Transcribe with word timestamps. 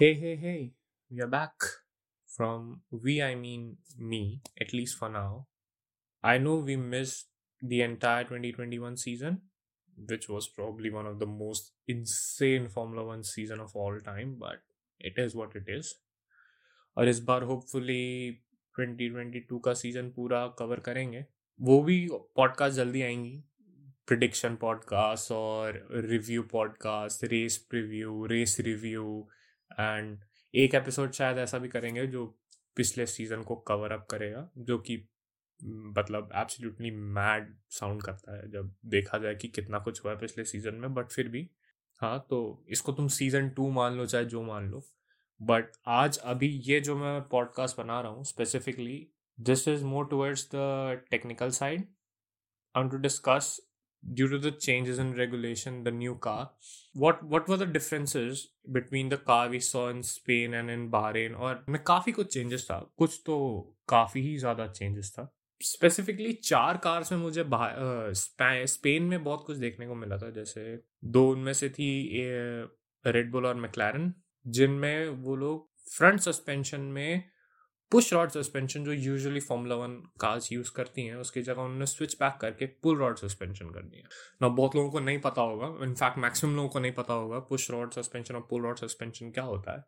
Hey, 0.00 0.14
hey, 0.14 0.36
hey, 0.36 0.72
we 1.10 1.20
are 1.22 1.26
back. 1.26 1.54
From 2.26 2.82
we, 2.90 3.22
I 3.22 3.34
mean 3.34 3.78
me, 3.98 4.40
at 4.60 4.72
least 4.72 4.98
for 4.98 5.08
now. 5.08 5.46
I 6.22 6.38
know 6.38 6.56
we 6.56 6.76
missed 6.76 7.28
the 7.62 7.82
entire 7.82 8.24
2021 8.24 8.96
season, 8.96 9.40
which 10.08 10.28
was 10.28 10.48
probably 10.48 10.90
one 10.90 11.06
of 11.06 11.18
the 11.18 11.26
most 11.26 11.72
insane 11.88 12.68
Formula 12.68 13.06
One 13.06 13.24
season 13.24 13.60
of 13.60 13.74
all 13.74 13.98
time, 14.00 14.36
but 14.38 14.56
it 15.00 15.14
is 15.16 15.34
what 15.34 15.56
it 15.56 15.68
is. 15.68 15.94
और 16.96 17.08
इस 17.08 17.20
बार 17.20 17.42
hopefully 17.42 18.42
2022 18.80 19.60
का 19.64 19.72
season 19.74 20.10
पूरा 20.16 20.46
cover 20.58 20.80
करेंगे 20.80 21.24
वो 21.60 21.82
भी 21.82 21.98
podcast 22.36 22.76
जल्दी 22.76 23.02
आएंगी 23.02 23.42
prediction 24.06 24.56
podcast 24.56 25.32
और 25.32 25.86
review 26.10 26.42
podcast 26.52 27.24
race 27.32 27.56
preview 27.70 28.24
race 28.26 28.56
review 28.60 29.04
and 29.79 30.19
एक 30.53 30.75
एपिसोड 30.75 31.11
शायद 31.11 31.37
ऐसा 31.37 31.57
भी 31.57 31.67
करेंगे 31.69 32.05
जो 32.07 32.25
पिछले 32.77 33.05
सीज़न 33.05 33.43
को 33.43 33.55
कवर 33.55 33.91
अप 33.91 34.05
करेगा, 34.11 34.49
जो 34.57 34.77
कि 34.79 35.07
मतलब 35.61 36.29
एब्सोल्युटली 36.35 36.91
मैड 36.91 37.53
साउंड 37.69 38.03
करता 38.03 38.35
है, 38.37 38.49
जब 38.51 38.73
देखा 38.85 39.17
जाए 39.17 39.35
कि 39.35 39.47
कितना 39.47 39.79
कुछ 39.79 40.03
हुआ 40.05 40.11
है 40.11 40.17
पिछले 40.19 40.45
सीज़न 40.45 40.75
में 40.75 40.93
बट 40.93 41.11
फिर 41.11 41.27
भी। 41.27 41.49
हाँ 41.99 42.27
तो 42.29 42.65
इसको 42.69 42.91
तुम 42.91 43.07
सीज़न 43.07 43.49
टू 43.49 43.69
मान 43.71 43.93
लो, 43.93 44.05
चाहे 44.05 44.25
जो 44.25 44.41
मान 44.43 44.69
लो। 44.69 44.83
बट 45.41 45.71
आज 45.87 46.17
अभी 46.17 46.47
ये 46.47 46.79
जो 46.79 46.95
मैं 46.97 47.21
पॉडकास्ट 47.21 47.77
बना 47.77 47.99
रहा 48.01 48.11
हूँ 48.11 48.23
specifically 48.23 49.07
this 49.39 49.67
is 49.67 49.83
more 49.85 50.05
towards 50.05 50.49
the 50.55 51.05
technical 51.11 51.49
side 51.49 51.87
I 52.75 52.89
to 52.89 52.97
discuss 52.97 53.59
due 54.03 54.27
to 54.27 54.37
the 54.37 54.51
changes 54.51 54.99
in 54.99 55.13
regulation, 55.15 55.83
the 55.83 55.91
new 55.91 56.15
car. 56.15 56.51
What 56.93 57.23
what 57.23 57.47
were 57.47 57.57
the 57.57 57.65
differences 57.65 58.47
between 58.71 59.09
the 59.09 59.17
car 59.17 59.49
we 59.49 59.59
saw 59.59 59.89
in 59.89 60.03
Spain 60.03 60.53
and 60.53 60.69
in 60.69 60.89
Bahrain? 60.91 61.35
और 61.35 61.65
में 61.69 61.83
काफ़ी 61.83 62.11
कुछ 62.11 62.33
changes 62.33 62.65
था 62.71 62.79
कुछ 62.97 63.21
तो 63.25 63.37
काफ़ी 63.87 64.21
ही 64.21 64.37
ज़्यादा 64.37 64.67
changes 64.67 65.11
था 65.19 65.31
स्पेसिफिकली 65.61 66.33
चार 66.33 66.77
कार्स 66.77 67.11
में 67.11 67.19
मुझे 67.19 67.43
स्पेन 68.67 69.03
में 69.03 69.23
बहुत 69.23 69.43
कुछ 69.45 69.57
देखने 69.57 69.87
को 69.87 69.95
मिला 69.95 70.17
था 70.17 70.29
जैसे 70.29 70.63
दो 71.05 71.27
उनमें 71.31 71.53
से 71.53 71.69
थी 71.69 71.89
रेडबुल 73.05 73.45
और 73.45 73.55
मैक्लारन 73.55 74.13
जिनमें 74.47 75.09
वो 75.09 75.35
लोग 75.35 75.69
फ्रंट 75.91 76.19
सस्पेंशन 76.19 76.81
में 76.81 77.23
पुश 77.91 78.13
रॉड 78.13 78.29
सस्पेंशन 78.29 78.83
जो 78.83 78.93
usually 78.93 79.39
formula 79.39 79.75
one 79.75 79.93
cars 80.19 80.51
use 80.51 80.71
करती 80.75 81.05
हैं 81.05 81.15
उसकी 81.15 81.41
जगह 81.41 81.61
उन्होंने 81.61 81.85
स्विच 81.85 82.13
बैक 82.13 82.37
करके 82.41 82.65
पुल 82.83 82.97
रॉड 82.97 83.17
सस्पेंशन 83.17 83.69
कर 83.69 83.83
दिया 83.83 84.07
ना 84.41 84.47
बहुत 84.49 84.75
लोगों 84.75 84.89
को 84.89 84.99
नहीं 84.99 85.19
पता 85.19 85.41
होगा 85.41 85.67
इनफैक्ट 85.85 86.17
मैक्सिमम 86.17 86.55
लोगों 86.55 86.69
को 86.69 86.79
नहीं 86.79 86.91
पता 86.91 87.13
होगा 87.13 87.39
पुश 87.39 87.69
रॉड 87.71 87.91
सस्पेंशन 87.91 88.35
और 88.35 88.47
पुल 88.49 88.63
रॉड 88.63 88.77
सस्पेंशन 88.77 89.31
क्या 89.31 89.43
होता 89.43 89.75
है। 89.77 89.83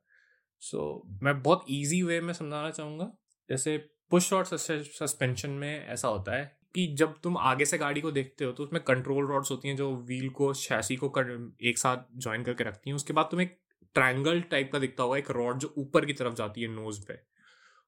सो 0.62 0.78
so, 0.78 1.24
मैं 1.24 1.42
बहुत 1.44 1.66
ईजी 1.70 2.02
वे 2.04 2.20
में 2.22 2.34
समझाना 2.34 2.70
चाहूँगा। 2.72 3.12
जैसे 3.50 3.78
पुश 4.12 4.32
रॉड 4.34 4.46
सस्पेंशन 4.46 5.50
में 5.50 5.88
ऐसा 5.88 6.08
होता 6.08 6.36
है 6.36 6.46
कि 6.76 6.88
जब 7.00 7.16
तुम 7.24 7.38
आगे 7.38 7.66
से 7.66 7.78
गाड़ी 7.78 8.02
को 8.02 8.12
देखते 8.12 8.46
हो 8.46 8.52
तो 8.52 8.64
उसमें 8.64 8.82
कंट्रोल 8.84 9.28
रॉड्स 9.28 9.52
होती 9.52 9.68
हैं 9.68 9.76
जो 9.76 9.92
व्हील 9.98 10.30
को 10.30 10.54
शैसी 10.54 10.96
को 10.96 11.10
कर, 11.10 11.56
एक 11.62 11.78
साथ 11.78 11.98
ज्वाइन 12.18 12.44
करके 12.44 12.64
रखती 12.64 12.90
हैं। 12.90 12.96
उसके 12.96 13.14
बाद 13.14 13.28
तुम्हें 13.32 13.50
ट्रायंगल 13.96 14.42
टाइप 14.42 14.72
का 14.74 14.80
दिखता 14.80 15.04
होगा 15.04 15.18
एक 15.18 15.32
रॉड 15.32 15.60
जो 15.60 15.74
ऊपर 15.78 16.06
की 16.06 16.14
तरफ़ 16.14 16.34
जाती 16.34 16.62
है 16.62 16.68
नोज़ 16.68 17.00
पे। 17.08 17.33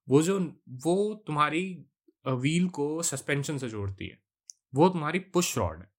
वो 0.08 0.22
जो 0.22 0.40
वो 0.86 1.24
तुम्हारी 1.28 1.64
व्हील 2.26 2.68
को 2.70 3.02
सस्पेंशन 3.04 3.58
से 3.58 3.70
जोड़ती 3.70 4.08
है। 4.08 4.20
वो 4.76 4.90
तुम्हारी 4.90 5.20
पुश 5.20 5.58
रॉड 5.58 5.80
है। 5.80 5.90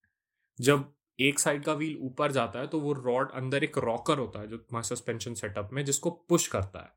जब 0.58 0.92
एक 1.18 1.38
साइड 1.38 1.64
का 1.64 1.72
व्हील 1.72 1.96
ऊपर 2.00 2.32
जाता 2.32 2.60
है 2.60 2.66
तो 2.66 2.80
वो 2.80 2.92
रॉड 2.92 3.30
अंदर 3.32 3.64
एक 3.64 3.78
रॉकर 3.78 4.18
होता 4.18 4.40
है, 4.40 4.48
जो 4.48 4.56
तुम्हारे 4.56 4.88
सस्पेंशन 4.88 5.34
सेटअप 5.34 5.70
में, 5.72 5.84
जिसको 5.84 6.10
पुश 6.10 6.46
करता 6.48 6.78
है। 6.78 6.90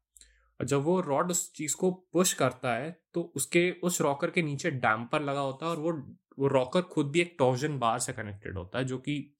और 0.60 0.66
जब 0.66 0.82
वो 0.84 1.00
रॉड 1.02 1.32
उस 1.32 1.52
चीज़ 1.54 1.76
को 1.76 1.92
पुश 2.14 2.34
करता 2.34 2.74
है 2.76 2.92
तो 3.14 3.22
उसके, 3.36 3.72
उस 3.84 4.02
रॉकर 4.02 4.32
के 4.32 4.42
नीचे 4.42 4.72
डैम्पर 4.72 5.22
लगा 5.22 5.40
होता 5.40 5.66
है, 5.66 5.72
और 5.72 5.80
वो 5.80 5.92
वो 6.40 6.48
रॉकर 6.48 6.82
खुद 6.82 7.12
भी 7.12 7.22
एक 7.22 7.36
टॉर्जन 7.40 7.78
बार 7.80 8.00
से 8.00 8.14
कनेक्टेड 8.14 8.58
होता 8.58 8.80
है, 8.80 8.86
जो 8.86 8.98
कि 8.98 9.36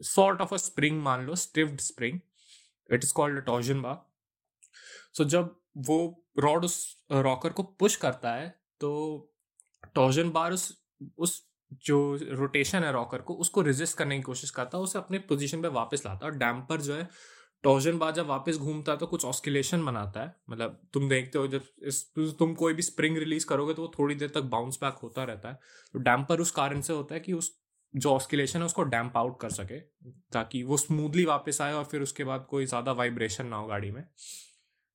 सॉर्ट 0.00 0.40
ऑफ़ 0.40 0.54
अ 0.54 0.56
स्प्रिंग 0.56 1.00
मान 1.02 1.24
लो 1.26 1.34
stiffed 1.34 1.80
spring. 1.80 2.20
It 2.90 3.04
is 3.04 3.12
called 3.12 3.40
torsion 3.40 3.82
bar. 3.82 4.04
So 5.20 5.24
जब 5.26 5.54
वो 5.88 5.98
रॉड 6.38 6.64
उस 6.64 7.04
रॉकर 7.12 7.50
को 7.50 7.62
पुश 7.62 7.96
करता 7.98 8.34
है 8.34 8.48
तो 8.80 8.90
टॉर्जन 9.94 10.30
बार 10.30 10.52
उस 10.52 10.70
उस 11.18 11.42
जो 11.84 11.98
रोटेशन 12.30 12.84
है 12.84 12.92
रॉकर 12.92 13.20
को, 13.20 13.34
उसको 13.34 13.62
रेजिस्ट 13.62 13.96
करने 13.98 14.16
की 14.16 14.22
कोशिश 14.22 14.50
करता 14.50 14.78
है, 14.78 14.84
उसे 14.84 14.98
अपने 14.98 15.18
पोजीशन 15.28 15.62
पे 15.62 15.68
वापस 15.68 16.02
लाता 16.06 16.26
है 16.26 16.32
और 16.32 16.38
डैम्पर 16.38 16.80
जो 16.80 16.94
है, 16.94 17.08
टॉर्जन 17.64 17.98
बार 17.98 18.12
जब 18.12 18.26
वापस 18.26 18.56
घूमता 18.58 18.92
है 18.92 18.98
तो 18.98 19.06
कुछ 19.06 19.24
ऑस्किलेशन 19.24 19.84
बनाता 19.84 20.20
है। 20.20 20.34
मतलब 20.50 20.80
तुम 20.94 21.08
देखते 21.08 21.38
हो 21.38 21.46
जब 21.48 21.62
इस, 21.82 22.02
तुम 22.38 22.54
कोई 22.54 22.74
भी 22.74 22.82
स्प्रिंग 22.82 23.18
रिलीज़ 23.18 23.46
करोगे 23.46 23.74
तो 23.74 23.82
वो 23.82 23.92
थोड़ी 23.98 24.14
देर 24.14 24.28
तक 24.28 24.50
बाउंस 24.50 24.78
बैक 24.82 24.98
होता 25.02 25.24
रहता 25.24 25.48
है। 25.48 25.58
तो 25.94 25.98
डैम्पर 26.00 26.40
उस 26.40 26.50
कारण 26.50 26.80
से 26.80 26.92
होता 26.92 27.14
है 27.14 27.20
कि 27.20 27.32
उस, 27.32 27.56
जो 27.94 28.12
ऑस्किलेशन 28.12 28.58
है 28.58 28.64
उसको 28.64 28.82
डैम्प 28.84 29.16
आउट 29.16 29.40
कर 29.40 29.50
सके, 29.52 29.80
ताकि 30.32 30.62
वो 30.62 30.76
स्मूथली 30.76 31.24
वापस 31.24 31.60
आए 31.60 31.72
और 31.72 31.84
फिर 31.84 32.02
उसके 32.02 32.24
बाद 32.24 32.46
कोई 32.50 32.66
ज़्यादा 32.66 32.92
वाइब्रेशन 32.94 33.46
ना 33.46 33.56
हो 33.56 33.66
गाड़ी 33.66 33.90
में। 33.90 34.04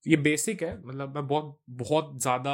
ये 0.05 0.17
बेसिक 0.19 0.63
है 0.63 0.77
मतलब 0.85 1.15
मैं 1.15 1.27
बहुत 1.27 1.59
बहुत 1.71 2.17
ज़्यादा 2.21 2.53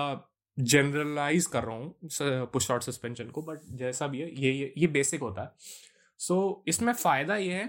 जनरलाइज 0.57 1.45
कर 1.45 1.63
रहा 1.63 1.75
हूँ 1.75 2.45
पुश 2.53 2.69
आउट 2.71 2.83
सस्पेंशन 2.83 3.29
को 3.29 3.41
बट 3.41 3.59
जैसा 3.77 4.07
भी 4.07 4.19
है 4.19 4.29
ये 4.35 4.51
ये 4.51 4.73
ये 4.77 4.87
बेसिक 4.89 5.21
होता 5.21 5.41
है। 5.41 5.51
सो 6.19 6.35
so, 6.35 6.69
इसमें 6.69 6.93
फ़ायदा 6.93 7.35
ये 7.35 7.53
है 7.53 7.65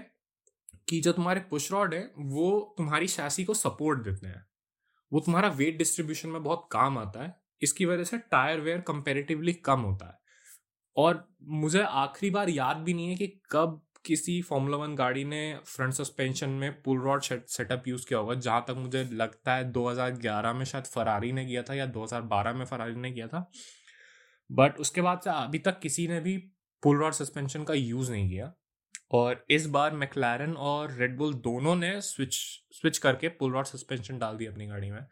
कि 0.89 0.99
जो 1.01 1.11
तुम्हारे 1.11 1.39
पुश 1.49 1.71
रॉड 1.71 1.93
है 1.93 2.09
वो 2.17 2.75
तुम्हारी 2.77 3.07
शैसी 3.07 3.43
को 3.43 3.53
सपोर्ट 3.53 4.03
देते 4.03 4.27
हैं। 4.27 4.45
वो 5.11 5.19
तुम्हारा 5.19 5.49
वेट 5.51 5.77
डिस्ट्रीब्यूशन 5.77 6.29
में 6.29 6.43
बहुत 6.43 6.67
काम 6.71 6.97
आता 6.97 7.23
है 7.23 7.35
इसकी 7.61 7.85
वजह 7.85 8.03
से 8.03 8.17
टायर 8.31 8.59
वेयर 8.61 8.81
कंपेरेटिवली 8.81 9.53
कम 9.65 9.79
होता 9.81 10.07
है। 10.07 10.17
और 10.95 11.27
मुझे 11.61 11.81
आखिरी 11.81 12.29
बार 12.31 12.49
याद 12.49 12.77
भी 12.77 12.93
नहीं 12.93 13.09
है 13.09 13.15
कि 13.15 13.27
कब 13.51 13.81
किसी 14.05 14.41
फॉर्मूला 14.41 14.77
वन 14.77 14.95
गाड़ी 14.95 15.23
ने 15.23 15.57
फ्रंट 15.65 15.93
सस्पेंशन 15.93 16.49
में 16.49 16.81
पुल 16.81 17.01
रॉड 17.01 17.21
सेटअप 17.21 17.87
यूज़ 17.87 18.07
किया 18.07 18.19
होगा, 18.19 18.33
जहाँ 18.35 18.65
तक 18.67 18.73
मुझे 18.77 19.03
लगता 19.03 19.55
है 19.55 19.71
2011 19.71 20.53
में 20.53 20.65
शायद 20.65 20.85
फरारी 20.85 21.31
ने 21.31 21.45
किया 21.45 21.63
था 21.63 21.73
या 21.73 21.85
2012 21.85 22.53
में 22.53 22.65
फरारी 22.65 22.95
ने 22.95 23.11
किया 23.11 23.27
था। 23.27 23.51
बट 24.51 24.79
उसके 24.79 25.01
बाद 25.01 25.21
से 25.23 25.29
अभी 25.29 25.59
तक 25.59 25.79
किसी 25.79 26.07
ने 26.07 26.19
भी 26.19 26.37
पुल 26.83 26.97
रॉड 26.97 27.13
सस्पेंशन 27.13 27.63
का 27.63 27.73
यूज़ 27.73 28.11
नहीं 28.11 28.29
किया। 28.29 28.53
और 29.11 29.45
इस 29.49 29.67
बार 29.67 29.93
मैकलैरन 29.93 30.53
और 30.53 30.93
रेडबुल 30.93 31.33
दोनों 31.33 31.75
ने 31.75 32.01
स्विच 32.01 32.35
स्विच 32.71 32.97
करके 32.97 33.27
पुल 33.27 33.51
रॉड 33.53 33.65
सस्पेंशन 33.65 34.17
डाल 34.17 34.37
दी 34.37 34.45
अपनी 34.45 34.67
गाड़ी 34.67 34.91
में। 34.91 35.05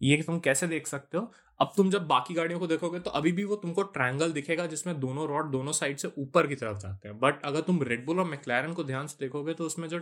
ये 0.00 0.22
तुम 0.22 0.38
कैसे 0.38 0.66
देख 0.66 0.86
सकते 0.86 1.18
हो? 1.18 1.32
अब 1.60 1.72
तुम 1.76 1.90
जब 1.90 2.06
बाकी 2.06 2.34
गाड़ियों 2.34 2.60
को 2.60 2.66
देखोगे 2.66 2.98
तो 3.00 3.10
अभी 3.10 3.32
भी 3.32 3.44
वो 3.44 3.56
तुमको 3.56 3.82
ट्रायंगल 3.82 4.32
दिखेगा 4.32 4.66
जिसमें 4.66 4.98
दोनों 5.00 5.26
रॉड 5.28 5.50
दोनों 5.50 5.72
साइड 5.72 5.96
से 5.96 6.08
ऊपर 6.18 6.46
की 6.46 6.54
तरफ़ 6.54 6.78
जाते 6.78 7.08
हैं। 7.08 7.18
बट 7.20 7.42
अगर 7.44 7.60
तुम 7.60 7.82
रेडबुल 7.82 8.18
और 8.18 8.26
मैक्लैरन 8.26 8.72
को 8.72 8.84
ध्यान 8.84 9.06
से 9.06 9.16
देखोगे 9.20 9.54
तो 9.54 9.64
उसमें 9.64 9.88
जो 9.88 10.00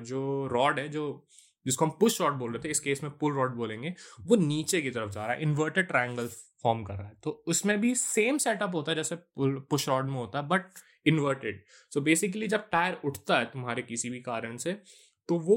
जो 0.00 0.46
रॉड 0.46 0.78
है, 0.78 0.88
जो, 0.88 1.26
जिसको 1.66 1.84
हम 1.84 1.90
पुश 2.00 2.20
रॉड 2.20 2.32
बोल 2.32 2.52
रहे 2.52 2.64
थे, 2.64 2.70
इस 2.70 2.80
केस 2.80 3.02
में 3.02 3.12
पुल 3.18 3.34
रॉड 3.34 3.54
बोलेंगे, 3.54 3.94
वो 4.22 4.36
नीचे 4.36 4.80
की 4.82 4.90
तरफ़ 4.90 5.10
जा 5.10 5.26
रहा 5.26 5.34
है 5.34 5.42
इन्वर्टेड 5.42 5.86
ट्राइंगल 5.88 6.28
फॉर्म 6.62 6.82
कर 6.84 6.94
रहा 6.94 7.06
है। 7.06 7.14
तो 7.22 7.30
उसमें 7.46 7.80
भी 7.80 7.94
सेम 7.94 8.38
सेटअप 8.38 8.74
होता 8.74 8.92
है 8.92 8.96
जैसे 8.96 9.16
पुश 9.38 9.88
रॉड 9.88 10.04
में 10.04 10.14
होता 10.14 10.40
है 10.40 10.48
बट 10.48 10.64
इन्वर्टेड 11.06 11.62
सो 11.92 12.00
बेसिकली 12.00 12.46
जब 12.48 12.68
टायर 12.70 12.98
उठता 13.04 13.38
है 13.38 13.44
तुम्हारे 13.44 13.82
किसी 13.82 14.10
भी 14.10 14.20
कारण 14.22 14.56
से 14.56 14.72
तो 15.28 15.38
वो 15.38 15.56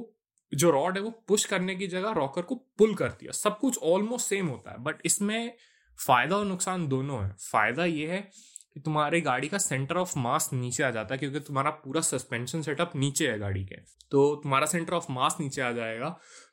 जो 0.54 0.70
रॉड 0.72 0.98
है 0.98 1.04
वो 1.04 1.10
पुश 1.28 1.46
करने 1.46 1.76
की 1.76 1.88
जगह 1.88 2.12
रॉकर 2.12 2.42
को 2.42 2.56
पुल 2.78 2.94
करती 2.96 3.26
है। 3.26 3.32
सब 3.32 3.58
कुछ 3.60 3.78
ऑलमोस्ट 3.84 4.28
सेम 4.28 4.48
होता 4.48 4.72
है 4.72 4.84
बट 4.84 5.02
इसमें 5.06 5.54
फ़ायदा 6.00 6.36
और 6.36 6.46
नुकसान 6.46 6.88
दोनों 6.88 7.24
है। 7.24 7.36
फ़ायदा 7.42 7.86
ये 7.86 8.08
है 8.08 8.30
कि 8.76 8.80
तुम्हारी 8.80 9.22
गाड़ी 9.22 9.48
का 9.48 9.58
सेंटर 9.58 9.98
ऑफ़ 9.98 10.18
मास 10.20 10.50
नीचे 10.54 10.84
आ 10.84 10.90
जाता 10.92 11.14
है 11.14 11.18
क्योंकि 11.20 11.40
तुम्हारा 11.40 11.70
पूरा 11.84 12.02
सस्पेंशन 12.02 12.62
सेटअप 12.62 12.92
नीचे 12.96 13.28
है 13.28 13.38
गाड़ी 13.40 13.64
के। 13.64 13.76
तो 14.12 14.36
तुम्हारा 14.44 14.66
सेंटर 14.66 14.94
ऑफ़ 14.94 15.12
मास 15.12 15.38
नीचे 15.40 15.62
आ 15.62 15.72
जाएगा 15.72 16.10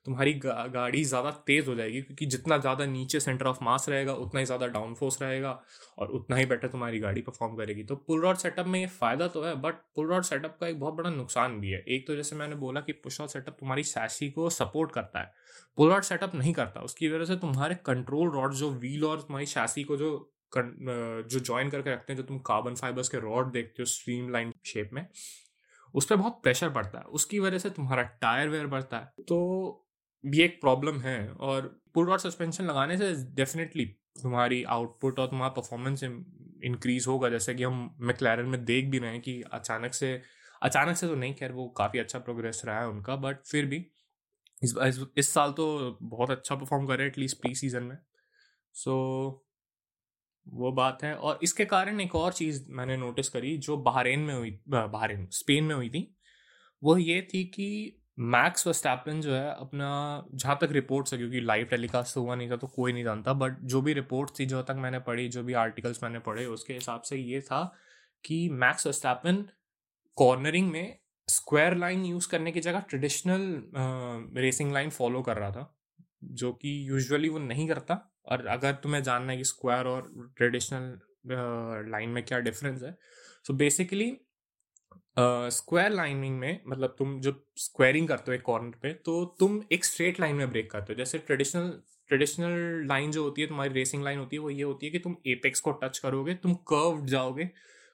तुम्हारी 0.07 0.33
गा, 0.35 0.67
गाड़ी 0.67 1.03
ज़्यादा 1.05 1.31
तेज़ 1.47 1.69
हो 1.69 1.75
जाएगी 1.75 2.01
क्योंकि 2.03 2.27
जितना 2.27 2.59
ज़्यादा 2.59 2.85
नीचे 2.87 3.21
सेंटर 3.21 3.47
ऑफ़ 3.47 3.59
मास 3.63 3.89
रहेगा 3.89 4.13
उतना 4.15 4.41
ही 4.41 4.47
ज़्यादा 4.47 4.67
डाउन 4.69 4.95
फोर्स 4.95 5.21
रहेगा 5.23 5.51
और 5.99 6.09
उतना 6.11 6.37
ही 6.37 6.47
बेटर 6.47 6.69
तुम्हारी 6.69 6.99
गाड़ी 6.99 7.21
परफॉर्म 7.23 7.57
करेगी। 7.57 7.83
तो 7.85 7.97
पुल 7.97 8.21
रॉड 8.23 8.37
सेटअप 8.37 8.67
में 8.67 8.79
ये 8.81 8.87
फ़ायदा 8.89 9.29
तो 9.29 9.43
है 9.43 9.55
बट 9.61 9.75
पुल 9.97 10.09
रॉड 10.09 10.23
सेटअप 10.25 10.57
का 10.61 10.69
एक 10.69 10.79
बहुत 10.81 10.95
बड़ा 10.95 11.11
नुकसान 11.11 11.59
भी 11.61 11.71
है। 11.71 11.83
एक 11.89 12.07
तो 12.07 12.17
जैसे 12.17 12.37
मैंने 12.37 12.57
बोला 12.57 12.81
कि 12.81 12.93
पुश 12.95 13.21
रॉड 13.21 13.31
सेटअप 13.31 13.57
तुम्हारी 13.61 13.83
सैसी 13.85 14.31
को 14.31 14.49
सपोर्ट 14.53 14.93
करता 14.93 15.21
है। 15.21 15.33
पुल 15.79 15.91
रॉड 15.91 16.03
सेटअप 16.03 16.35
नहीं 16.35 16.53
करता 16.53 16.81
उसकी 16.81 17.09
वजह 17.09 17.25
से 17.25 17.37
तुम्हारे 17.37 17.75
कंट्रोल 17.87 18.31
रॉड 18.31 18.55
जो 18.55 18.71
व्हील 18.71 19.05
और 19.05 19.21
तुम्हारी 19.21 19.47
शैसी 19.47 19.85
को 19.85 19.97
जो 19.97 20.17
जो 20.55 21.41
ज्वाइन 21.41 21.71
करके 21.71 21.91
रखते 21.91 22.13
हैं 22.13 22.17
जो 22.17 22.23
तुम 22.23 22.39
कार्बन 22.47 22.75
फाइबर्स 22.75 23.09
के 23.09 23.19
रॉड 23.21 23.51
देखते 23.53 23.83
हो 23.83 23.87
स्ट्रीम 23.87 24.31
लाइन 24.33 24.53
शेप 24.67 24.91
में 24.93 25.07
उस 25.95 26.07
पर 26.07 26.17
बहुत 26.17 26.41
प्रेशर 26.43 26.71
पड़ता 26.71 26.99
है। 26.99 27.05
उसकी 27.05 27.39
वजह 27.39 27.59
से 27.59 27.71
तुम्हारा 27.71 28.03
टायर 28.23 28.49
वेयर 28.49 28.67
बढ़ता 28.67 28.99
है। 28.99 29.25
तो 29.29 29.89
ये 30.25 30.45
एक 30.45 30.61
प्रॉब्लम 30.61 31.01
है 31.01 31.29
और 31.31 31.67
पुल 31.95 32.07
रॉड 32.07 32.19
सस्पेंशन 32.19 32.65
लगाने 32.65 32.97
से 32.97 33.13
डेफिनेटली 33.35 33.85
तुम्हारी 34.23 34.63
आउटपुट 34.65 35.19
और 35.19 35.27
तुम्हारा 35.27 35.53
परफॉर्मेंस 35.55 36.03
इंक्रीज 36.05 37.07
होगा। 37.09 37.29
जैसे 37.29 37.55
कि 37.55 37.63
हम 37.63 37.97
मैक्लैरन 38.01 38.47
में 38.47 38.65
देख 38.65 38.91
भी 38.91 38.99
रहे 38.99 39.11
हैं 39.11 39.21
कि 39.21 39.41
अचानक 39.53 39.95
से 39.95 40.21
अचानक 40.63 40.97
से 40.97 41.07
तो 41.09 41.15
नहीं 41.15 41.35
खैर 41.35 41.53
वो 41.53 41.67
काफ़ी 41.69 41.99
अच्छा 41.99 42.19
प्रोग्रेस 42.19 42.63
रहा 42.67 42.81
है 42.81 42.89
उनका 42.89 43.17
बट 43.17 43.45
फिर 43.47 43.67
भी 43.67 43.77
इस, 44.63 44.75
इस 44.87 45.01
इस 45.17 45.33
साल 45.35 45.53
तो 45.53 45.99
बहुत 46.03 46.31
अच्छा 46.31 46.55
परफॉर्म 46.55 46.87
कर 46.87 46.97
रहे 46.97 47.07
हैं 47.07 47.13
एटलीस्ट 47.13 47.41
प्री 47.41 47.55
सीज़न 47.55 47.83
में। 47.83 47.99
सो 48.75 48.93
so, 48.93 49.46
वो 50.47 50.73
बात 50.73 51.03
है। 51.05 51.15
और 51.15 51.39
इसके 51.43 51.65
कारण 51.65 52.01
एक 52.01 52.15
और 52.15 52.33
चीज़ 52.33 52.65
मैंने 52.71 52.97
नोटिस 52.97 53.29
करी 53.29 53.57
जो 53.59 53.77
बहरेन 53.79 54.21
में 54.21 54.35
हुई, 54.35 54.59
बहरेन, 54.69 55.27
स्पेन 55.33 55.65
में 55.65 55.75
हुई 55.75 55.89
थी। 55.91 56.11
वो 56.83 56.97
ये 56.99 57.21
थी 57.35 57.45
कि 57.45 58.03
मैक्स 58.19 58.67
वस्टैपन 58.67 59.21
जो 59.21 59.35
है 59.35 59.51
अपना, 59.51 60.25
जहाँ 60.35 60.57
तक 60.61 60.69
रिपोर्ट्स 60.73 61.13
है, 61.13 61.19
क्योंकि 61.19 61.41
लाइव 61.41 61.67
टेलीकास्ट 61.67 62.17
हुआ 62.17 62.35
नहीं 62.35 62.51
था 62.51 62.57
तो 62.57 62.67
कोई 62.67 62.93
नहीं 62.93 63.05
जानता 63.05 63.33
बट 63.33 63.59
जो 63.63 63.81
भी 63.83 63.93
रिपोर्ट्स 63.93 64.39
थी, 64.41 64.47
जो 64.47 64.63
तक 64.63 64.77
मैंने 64.79 64.99
पढ़ी, 65.01 65.29
जो 65.29 65.43
भी 65.43 65.53
आर्टिकल्स 65.55 66.03
मैंने 66.03 66.19
पढ़े, 66.19 66.45
उसके 66.47 66.75
हिसाब 66.75 67.03
से 67.03 67.17
ये 67.17 67.41
था 67.41 67.63
कि 68.25 68.49
मैक्स 68.53 68.87
वस्टैपन 68.87 69.45
कॉर्नरिंग 70.19 70.71
में 70.71 70.99
स्क्वायर 71.29 71.77
लाइन 71.77 72.05
यूज़ 72.05 72.29
करने 72.29 72.53
की 72.53 72.61
जगह 72.61 72.81
ट्रेडिशनल 72.81 73.43
रेसिंग 74.37 74.73
लाइन 74.73 74.91
फॉलो 74.91 75.23
कर 75.23 75.37
रहा 75.37 75.51
था। 75.51 75.76
जो 76.23 76.53
कि 76.53 76.79
यूजुअली 76.89 77.29
वो 77.29 77.39
नहीं 77.39 77.69
करता। 77.69 77.95
और 78.27 78.47
अगर 78.49 78.73
तुम्हें 78.75 79.03
जानना 79.03 79.33
है 79.33 79.39
कि 79.39 79.45
स्क्वायर 79.45 79.87
और 79.87 80.33
ट्रेडिशनल 80.37 81.91
लाइन 81.91 82.11
में 82.11 82.25
क्या 82.25 82.39
डिफरेंस 82.41 82.83
है 82.83 82.97
सो 83.45 83.55
बेसिकली 83.55 84.17
स्क्वायर 85.19 85.91
लाइनिंग 85.91 86.39
में 86.39 86.61
मतलब 86.69 86.95
तुम 86.99 87.21
जब 87.21 87.43
स्क्वायरिंग 87.57 88.09
करते 88.09 88.31
हो 88.31 88.35
एक 88.35 88.43
कॉर्नर 88.43 88.79
पे 88.83 88.93
तो 89.05 89.25
तुम 89.41 89.63
एक 89.73 89.85
स्ट्रेट 89.85 90.21
लाइन 90.21 90.37
में 90.37 90.51
ब्रेक 90.51 90.71
करते 90.71 90.93
हो। 90.93 90.97
जैसे 90.97 91.19
ट्रेडिशनल 91.19 91.71
ट्रेडिशनल 92.11 92.87
लाइन 92.89 93.11
जो 93.11 93.23
होती 93.23 93.43
है, 93.43 93.49
तुम्हारी 93.49 93.73
रेसिंग 93.75 94.03
लाइन 94.05 94.19
होती 94.19 94.37
है, 94.37 94.41
वो 94.41 94.51
ये 94.51 94.63
होती 94.63 94.87
है 94.87 94.93
कि 94.93 94.99
तुम 94.99 95.17
एपेक्स 95.27 95.61
को 95.61 95.73
टच 95.73 95.99
करोगे, 95.99 96.35
तुम 96.35 96.55
कर्व 96.73 97.05
जाओगे 97.07 97.49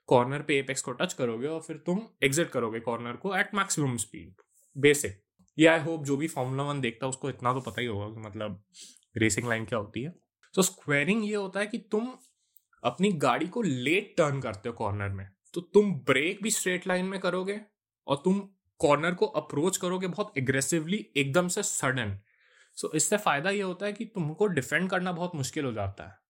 कॉर्नर 0.09 0.43
पे 0.43 0.59
एपेक्स 0.59 0.83
को 0.83 0.93
टच 0.93 1.13
करोगे 1.13 1.47
और 1.47 1.61
फिर 1.61 1.77
तुम 1.87 2.01
एग्जिट 2.23 2.51
करोगे 2.51 2.81
कॉर्नर 2.81 3.17
को 3.17 3.37
एट 3.37 3.55
मैक्सिमम 3.55 3.97
स्पीड 3.97 4.43
बेसिक 4.77 5.21
ये 5.59 5.67
आई 5.67 5.81
होप 5.81 6.05
जो 6.05 6.17
भी 6.17 6.29
फॉर्मूला 6.29 6.63
वन 6.63 6.81
देखता 6.81 7.07
है 7.07 7.11
उसको 7.11 7.29
इतना 7.31 7.53
तो 7.53 7.61
पता 7.61 7.81
ही 7.81 7.87
होगा 7.87 8.09
कि 8.09 8.21
मतलब 8.21 8.63
रेसिंग 9.17 9.49
लाइन 9.49 9.65
क्या 9.65 9.79
होती 9.79 10.03
है। 10.03 10.15
तो 10.55 10.63
स्क्वेरिंग 10.63 11.25
ये 11.25 11.35
होता 11.35 11.61
है 11.61 11.67
कि 11.67 11.79
तुम 11.91 12.09
अपनी 12.83 13.11
गाड़ी 13.19 13.47
को 13.49 13.63
लेट 13.63 14.15
टर्न 14.17 14.41
करते 14.41 14.69
हो 14.69 14.75
कॉर्नर 14.75 15.09
में। 15.11 15.27
तो 15.55 15.61
तुम 15.75 15.93
ब्रेक 16.07 16.43
भी 16.43 16.51
स्ट्रेट 16.51 16.87
लाइन 16.87 17.07
में 17.07 17.19
करोगे 17.21 17.61
और 18.07 18.17
तुम 18.25 18.41
कॉर्नर 18.81 19.15
को 19.15 19.27
अप्रोच 19.27 19.77
करोगे 19.77 20.07
बहुत 20.09 20.39
एग्रेसिवली 20.39 21.07
एकदम 21.17 21.49
से 21.49 21.63
सडन 21.63 22.19
सो 22.77 22.89
so, 22.89 22.95
इससे 22.95 23.17
फ़ायदा 23.19 23.51
ये 23.51 23.63
होता 23.63 23.87
है 23.87 23.93
कि 23.93 24.05
तुमको 24.05 24.47
डिफेंड 24.49 24.89
करना 24.91 25.13
बहुत 25.13 25.35
मुश्किल 25.35 25.65
हो 25.65 25.73
जाता 25.73 26.05
है। 26.05 26.21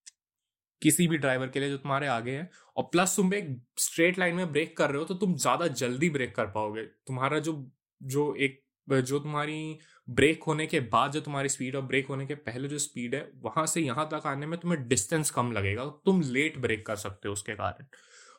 किसी 0.83 1.07
भी 1.09 1.19
ड्राइवर 1.19 1.49
के 1.49 1.61
लिए 1.61 1.69
जो 1.71 1.77
तुम्हारे 1.79 2.07
आगे 2.09 2.31
है 2.31 2.49
और 2.77 2.85
प्लस 2.93 3.15
तुम 3.17 3.35
एक 3.35 3.57
स्ट्रेट 3.79 4.19
लाइन 4.19 4.35
में 4.35 4.53
ब्रेक 4.53 4.77
कर 4.77 4.91
रहे 4.91 4.99
हो 4.99 5.05
तो 5.05 5.15
तुम 5.17 5.35
ज़्यादा 5.37 5.67
जल्दी 5.77 6.11
ब्रेक 6.11 6.35
कर 6.37 6.47
पाओगे। 6.49 6.83
तुम्हारा 6.83 7.39
जो 7.39 7.55
जो 8.01 8.35
एक 8.37 8.61
जो 8.89 9.19
तुम्हारी 9.19 9.79
ब्रेक 10.09 10.43
होने 10.43 10.67
के 10.67 10.81
बाद, 10.83 11.13
जो 11.13 11.21
तुम्हारी 11.21 11.49
स्पीड 11.49 11.77
और 11.77 11.83
ब्रेक 11.83 12.07
होने 12.07 12.27
के 12.27 12.35
पहले 12.37 12.69
जो 12.69 12.79
स्पीड 12.79 13.15
है, 13.15 13.29
वहाँ 13.43 13.67
से 13.67 13.81
यहाँ 13.81 14.09
तक 14.13 14.27
आने 14.27 14.47
में 14.47 14.59
तुम्हें 14.61 14.87
डिस्टेंस 14.89 15.31
कम 15.31 15.53
लगेगा 15.53 15.85
तुम 16.05 16.23
लेट 16.23 16.59
ब्रेक 16.59 16.87
कर 16.87 16.97
सकते 16.99 17.29
हो 17.29 17.33
उसके 17.33 17.55
कारण। 17.55 17.87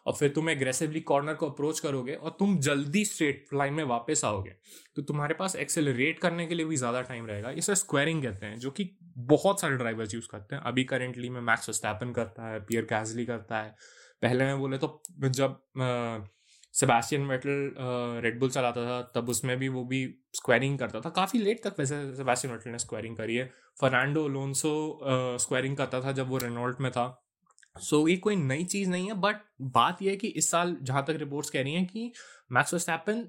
और 0.06 0.14
फिर 0.14 0.30
तुम 0.30 0.50
एग्रेसिवली 0.50 1.00
कॉर्नर 1.02 1.34
को 1.34 1.50
अप्रोच 1.50 1.80
करोगे 1.80 2.14
और 2.14 2.36
तुम 2.40 2.58
जल्दी 2.60 3.04
स्ट्रेट 3.06 3.48
लाइन 3.54 3.74
में 3.74 3.84
वापस 3.84 4.22
आओगे। 4.26 4.56
तो 4.96 5.02
तुम्हारे 5.02 5.34
पास 5.34 5.56
एक्सेलरेट 5.56 6.20
करने 6.20 6.46
के 6.46 6.56
लिए 6.56 6.66
भी 6.66 6.76
ज़्यादा 6.76 7.02
टाइम 7.02 7.26
रहेगा। 7.26 7.50
इसे 7.52 7.76
स्क्वायरिंग 7.76 8.24
कहते 8.24 8.46
हैं, 8.46 8.60
जो 8.60 8.72
कि 8.72 8.90
बहुत 9.18 9.62
सारे 9.62 9.78
ड्राइवर्स 9.78 10.14
यूज़ 10.14 10.28
करते 10.32 10.56
हैं। 10.56 10.62
अभी 10.64 10.84
करेंटली 10.84 11.30
में 11.30 11.40
मैक्स 11.42 11.70
स्टैपन 11.70 12.12
करता 12.12 12.48
है 12.48 12.60
पियर 12.60 12.86
कैजली 12.86 13.26
करता 13.26 13.62
है। 13.62 13.76
पहले 14.22 14.46
में 14.46 14.60
बोले 14.60 14.78
तो 14.78 15.02
जब 15.20 15.60
सेबास्टियन 16.74 17.22
मेटल 17.24 18.22
रेडबुल 18.24 18.50
चलाता 18.50 18.86
था 18.86 19.02
तब 19.16 19.30
उसमें 19.30 19.58
भी 19.60 19.68
वो 19.70 19.84
भी 19.86 20.06
स्क्वायरिंग 20.36 20.78
करता 20.80 21.00
था। 21.02 21.10
काफ़ी 21.12 21.40
लेट 21.40 21.64
तक 21.64 21.76
वैसे 21.80 22.00
सेबास्टियन 22.16 22.54
मेटल 22.54 22.72
ने 22.72 22.80
स्क्वायरिंग 22.80 23.18
करी 23.18 23.36
है। 23.36 23.50
फर्नांडो 23.82 24.28
लोनसो 24.30 24.74
स्क्वायरिंग 25.40 25.78
करता 25.78 26.02
था 26.02 26.12
जब 26.12 26.30
वो 26.30 26.38
रेनोल्ट 26.40 26.82
में 26.82 26.92
था। 26.92 27.08
सो 27.76 27.98
so, 27.98 28.10
ये 28.10 28.16
कोई 28.18 28.36
नई 28.36 28.64
चीज़ 28.66 28.90
नहीं 28.90 29.08
है 29.08 29.14
बट 29.20 29.36
बात 29.74 30.02
यह 30.02 30.12
है 30.12 30.18
कि 30.18 30.28
इस 30.30 30.50
साल 30.52 30.76
जहाँ 30.82 31.04
तक 31.06 31.16
रिपोर्ट्स 31.20 31.50
कह 31.50 31.62
रही 31.64 31.74
हैं 31.74 31.86
कि 31.86 32.12
मैक्स 32.52 32.74
वर्स्टैपन 32.74 33.24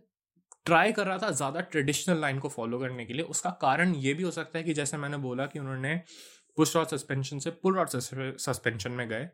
ट्राई 0.66 0.92
कर 0.92 1.06
रहा 1.06 1.18
था 1.18 1.30
ज़्यादा 1.32 1.60
ट्रेडिशनल 1.62 2.20
लाइन 2.20 2.38
को 2.38 2.48
फॉलो 2.48 2.78
करने 2.78 3.04
के 3.04 3.14
लिए। 3.14 3.24
उसका 3.26 3.50
कारण 3.62 3.94
ये 3.96 4.14
भी 4.14 4.22
हो 4.22 4.30
सकता 4.30 4.58
है 4.58 4.64
कि 4.64 4.74
जैसे 4.74 4.96
मैंने 4.96 5.16
बोला 5.18 5.46
कि 5.46 5.58
उन्होंने 5.58 5.94
पुश 6.58 6.74
रॉड 6.76 6.86
सस्पेंशन 6.88 7.38
से 7.38 7.50
पुल 7.52 7.76
रॉड 7.76 7.88
सस्पेंशन 7.88 8.92
में 8.92 9.08
गए 9.08 9.28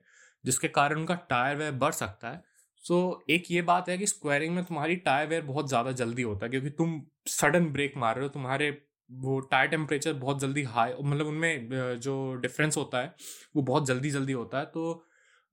जिसके 0.45 0.69
कारण 0.71 0.99
उनका 0.99 1.15
टायर 1.31 1.57
वह 1.57 1.71
बढ़ 1.79 1.93
सकता 1.95 2.31
है। 2.31 2.43
सो 2.85 2.95
so, 3.13 3.31
एक 3.31 3.51
ये 3.51 3.63
बात 3.63 3.89
है 3.89 3.97
कि 3.99 4.07
स्क्वायरिंग 4.07 4.55
में 4.55 4.65
तुम्हारी 4.65 4.97
टायर 4.99 5.29
वेयर 5.29 5.43
बहुत 5.45 5.69
ज़्यादा 5.69 5.93
जल्दी 5.95 6.23
होता 6.23 6.45
है 6.47 6.51
क्योंकि 6.51 6.71
तुम 6.73 7.01
सडन 7.31 7.67
ब्रेक 7.73 7.97
मार 7.97 8.15
रहे 8.17 8.25
हो 8.25 8.29
तुम्हारे 8.31 8.71
वो 9.11 9.39
टायर 9.51 9.69
टेम्परेचर 9.71 10.13
बहुत 10.17 10.41
जल्दी 10.41 10.63
हाई 10.67 10.93
मतलब 11.03 11.27
उनमें 11.27 11.99
जो 12.01 12.15
डिफरेंस 12.43 12.77
होता 12.77 13.01
है 13.01 13.15
वो 13.57 13.63
बहुत 13.65 13.87
जल्दी 13.87 14.11
जल्दी 14.11 14.33
होता 14.33 14.59
है। 14.59 14.65
तो 14.67 14.93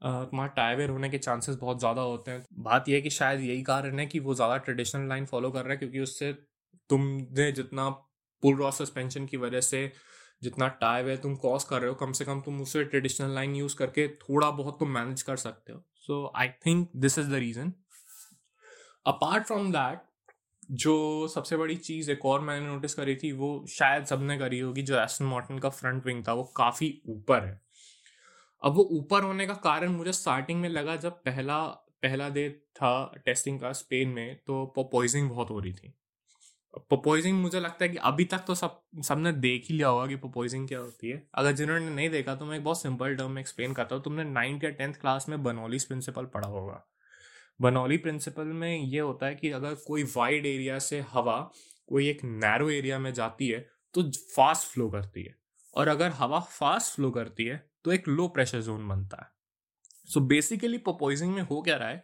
तुम्हारा 0.02 0.52
टायर 0.54 0.78
वेयर 0.78 0.90
होने 0.90 1.10
के 1.10 1.18
चांसेस 1.18 1.56
बहुत 1.58 1.80
ज़्यादा 1.80 2.02
होते 2.04 2.32
हैं। 2.32 2.46
बात 2.62 2.90
यह 2.90 2.96
है 2.96 3.02
कि 3.02 3.10
शायद 3.12 3.42
यही 3.42 3.62
कारण 3.64 4.00
है 4.00 4.06
कि 4.08 4.20
वो 4.20 4.34
ज़्यादा 4.36 4.58
ट्रेडिशनल 4.60 5.08
लाइन 5.10 5.26
फॉलो 5.26 5.52
कर 5.52 5.64
रहा 5.64 5.72
है 5.72 5.78
क्योंकि 5.78 6.00
उससे 6.00 6.32
तुमने 6.90 7.52
जितना 7.52 7.90
पुल 8.44 8.56
रॉ 8.58 8.72
सस्पेंशन 8.74 9.26
की 9.26 9.38
वजह 9.38 9.62
से 9.64 9.92
जितना 10.42 10.68
टायर 10.82 11.06
वेयर 11.06 11.18
तुम 11.18 11.36
कॉस 11.38 11.64
कर 11.66 11.80
रहे 11.82 11.90
हो 11.90 11.96
कम 11.98 12.12
से 12.12 12.26
कम 12.26 12.42
तुम 12.42 12.62
उससे 12.62 12.84
ट्रेडिशनल 12.86 13.34
लाइन 13.36 13.56
यूज़ 13.56 13.76
करके 13.78 14.08
थोड़ा 14.18 14.50
बहुत 14.54 14.80
तुम 14.80 14.90
मैनेज 14.92 15.22
कर 15.24 15.36
सकते 15.38 15.74
हो। 15.74 15.84
So 16.08 16.34
I 16.36 16.48
think 16.66 16.90
this 16.96 17.18
is 17.20 17.30
the 17.30 17.34
reason 17.34 17.74
apart 19.06 19.46
from 19.46 19.72
that 19.72 20.02
जो 20.72 21.28
सबसे 21.28 21.58
बड़ी 21.58 21.76
चीज़ 21.76 22.12
एक 22.12 22.26
और 22.26 22.42
मैंने 22.42 22.66
नोटिस 22.68 22.94
करी 22.94 23.16
थी, 23.16 23.32
वो 23.32 23.66
शायद 23.70 24.06
सबने 24.06 24.38
करी 24.38 24.60
होगी, 24.60 24.82
जो 24.82 25.00
एस्टन 25.00 25.26
मॉर्टन 25.26 25.60
का 25.60 25.70
फ्रंट 25.70 26.06
विंग 26.06 26.24
था, 26.28 26.34
वो 26.34 26.44
काफ़ी 26.44 27.02
ऊपर 27.10 27.46
है। 27.46 27.62
अब 28.64 28.76
वो 28.76 28.84
ऊपर 28.92 29.24
होने 29.24 29.48
का 29.48 29.54
कारण 29.54 29.92
मुझे 29.92 30.12
स्टार्टिंग 30.12 30.62
में 30.62 30.70
लगा 30.70 30.96
जब 30.96 31.12
पहला 31.12 31.66
पहला 32.04 32.30
डे 32.30 32.50
था 32.50 32.92
टेस्टिंग 33.26 33.60
का 33.60 33.72
स्पेन 33.72 34.10
में 34.10 34.36
तो 34.48 34.66
पॉइजिंग 34.92 35.30
बहुत 35.30 35.50
हो 35.50 35.60
रही 35.60 35.74
थी। 35.74 35.94
पॉइजिंग 36.78 37.40
मुझे 37.42 37.60
लगता 37.60 37.86
है 37.86 37.90
कि 37.90 37.98
अभी 37.98 38.26
तक 38.26 38.44
तो 38.48 38.56
सब, 38.56 38.82
सबने 39.04 39.32
देख 39.32 39.66
ही 39.70 39.76
लिया 39.76 39.88
होगा 39.88 40.08
कि 40.08 40.16
पपोइजिंग 40.18 40.68
क्या 40.68 40.80
होती 40.80 41.10
है। 41.10 41.22
अगर 41.36 41.52
जिन्होंने 41.52 41.90
नहीं 41.90 42.10
देखा 42.10 42.36
तो 42.36 42.46
मैं 42.46 42.58
एक 42.58 42.64
बहुत 42.64 42.82
सिंपल 42.82 43.16
टर्म 43.16 43.32
में 43.32 43.42
एक्सप्लेन 43.42 43.74
करता 43.74 43.96
हूँ। 43.96 44.04
तुमने 44.04 44.24
नाइन्थ 44.24 44.64
या 44.64 44.70
टेंथ 44.72 44.94
क्लास 44.94 45.30
में 45.30 45.42
बनौलीस 45.44 45.86
प्रिंसिपल 45.86 46.26
पढ़ा 46.26 46.48
होगा। 46.48 46.84
बनौली 47.60 47.98
प्रिंसिपल 47.98 48.46
में 48.46 48.78
ये 48.78 49.00
होता 49.00 49.26
है 49.26 49.36
कि 49.36 49.52
अगर 49.52 49.76
कोई 49.88 50.04
वाइड 50.16 50.46
एरिया 50.46 50.80
से 50.80 51.00
हवा 51.10 51.40
कोई 51.90 52.10
एक 52.10 52.24
नैरो 52.24 52.70
एरिया 52.70 53.00
में 53.00 53.14
जाती 53.14 53.48
है 53.48 53.60
तो 53.96 54.04
फास्ट 54.36 54.68
फ्लो 54.68 54.90
करती 54.90 55.24
है। 55.24 55.36
और 55.74 55.88
अगर 55.88 56.12
हवा 56.12 56.40
फास्ट 56.40 56.96
फ्लो 56.96 57.12
करती 57.12 57.46
है 57.46 57.66
तो 57.84 57.92
एक 57.92 58.08
लो 58.08 58.28
प्रेशर 58.28 58.62
जोन 58.62 58.88
बनता 58.88 59.22
है। 59.22 59.30
सो 60.08 60.20
बेसिकली 60.22 60.78
पोपोइजिंग 60.80 61.34
में 61.34 61.42
हो 61.42 61.62
क्या 61.62 61.76
रहा 61.78 61.90
है 61.90 62.04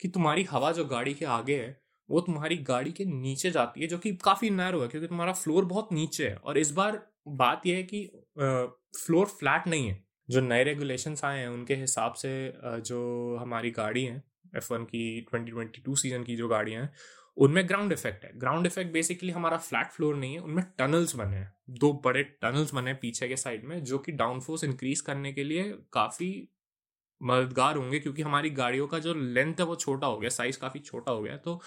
कि 0.00 0.08
तुम्हारी 0.08 0.42
हवा 0.42 0.70
जो 0.72 0.84
गाड़ी 0.84 1.14
के 1.14 1.24
आगे 1.24 1.56
है 1.56 1.83
वो 2.08 2.20
तुम्हारी 2.20 2.56
गाड़ी 2.64 2.92
के 2.92 3.04
नीचे 3.04 3.50
जाती 3.50 3.80
है, 3.80 3.86
जो 3.86 3.98
कि 3.98 4.12
काफ़ी 4.14 4.50
नैरो 4.50 4.80
है, 4.82 4.88
क्योंकि 4.88 5.08
तुम्हारा 5.08 5.32
फ्लोर 5.32 5.64
बहुत 5.64 5.92
नीचे 5.92 6.28
है। 6.28 6.36
और 6.36 6.58
इस 6.58 6.70
बार 6.72 7.00
बात 7.28 7.66
यह 7.66 7.76
है 7.76 7.82
कि 7.84 8.06
फ्लोर 8.96 9.26
फ्लैट 9.28 9.66
नहीं 9.68 9.88
है। 9.88 10.02
जो 10.28 10.40
नए 10.40 10.62
रेगुलेशंस 10.64 11.24
आए 11.24 11.38
हैं, 11.38 11.48
उनके 11.48 11.74
हिसाब 11.76 12.12
से 12.14 12.30
जो 12.56 13.36
हमारी 13.36 13.70
गाड़ी 13.70 14.04
है 14.04 14.22
एफ़ 14.56 14.72
वन 14.72 14.84
की 14.84 15.20
ट्वेंटी 15.30 15.50
ट्वेंटी 15.50 15.82
टू 15.82 15.94
सीज़न 15.96 16.22
की 16.24 16.36
जो 16.36 16.48
गाड़ियाँ 16.48 16.82
हैं, 16.82 16.92
उनमें 17.36 17.68
ग्राउंड 17.68 17.92
इफ़ेक्ट 17.92 18.24
है। 18.24 18.30
ग्राउंड 18.38 18.66
इफ़ेक्ट 18.66 18.92
बेसिकली 18.92 19.30
हमारा 19.30 19.56
फ्लैट 19.58 19.90
फ्लोर 19.92 20.16
नहीं 20.16 20.34
है, 20.34 20.40
उनमें 20.40 20.64
टनल्स 20.78 21.14
बने 21.16 21.36
हैं। 21.36 21.52
दो 21.70 21.92
बड़े 22.04 22.22
टनल्स 22.22 22.74
बने 22.74 22.90
हैं 22.90 22.98
पीछे 23.00 23.28
के 23.28 23.36
साइड 23.36 23.64
में, 23.64 23.82
जो 23.84 23.98
कि 23.98 24.12
डाउन 24.12 24.40
फोर्स 24.40 24.64
इंक्रीज 24.64 25.00
करने 25.00 25.32
के 25.32 25.44
लिए 25.44 25.62
काफ़ी 25.92 26.48
मददगार 27.20 27.76
होंगे, 27.76 27.98
क्योंकि 27.98 28.22
हमारी 28.22 28.50
गाड़ियों 28.52 28.86
का 28.86 28.98
जो 28.98 29.14
लेंथ 29.14 29.54
है, 29.54 29.64
वो 29.64 29.76
छोटा 29.76 30.06
हो 30.06 30.18
गया 30.18 30.30
साइज़ 30.30 30.58
काफ़ी 30.58 30.80
छोटा 30.80 31.12
हो 31.12 31.22
गया 31.22 31.36
तो 31.38 31.60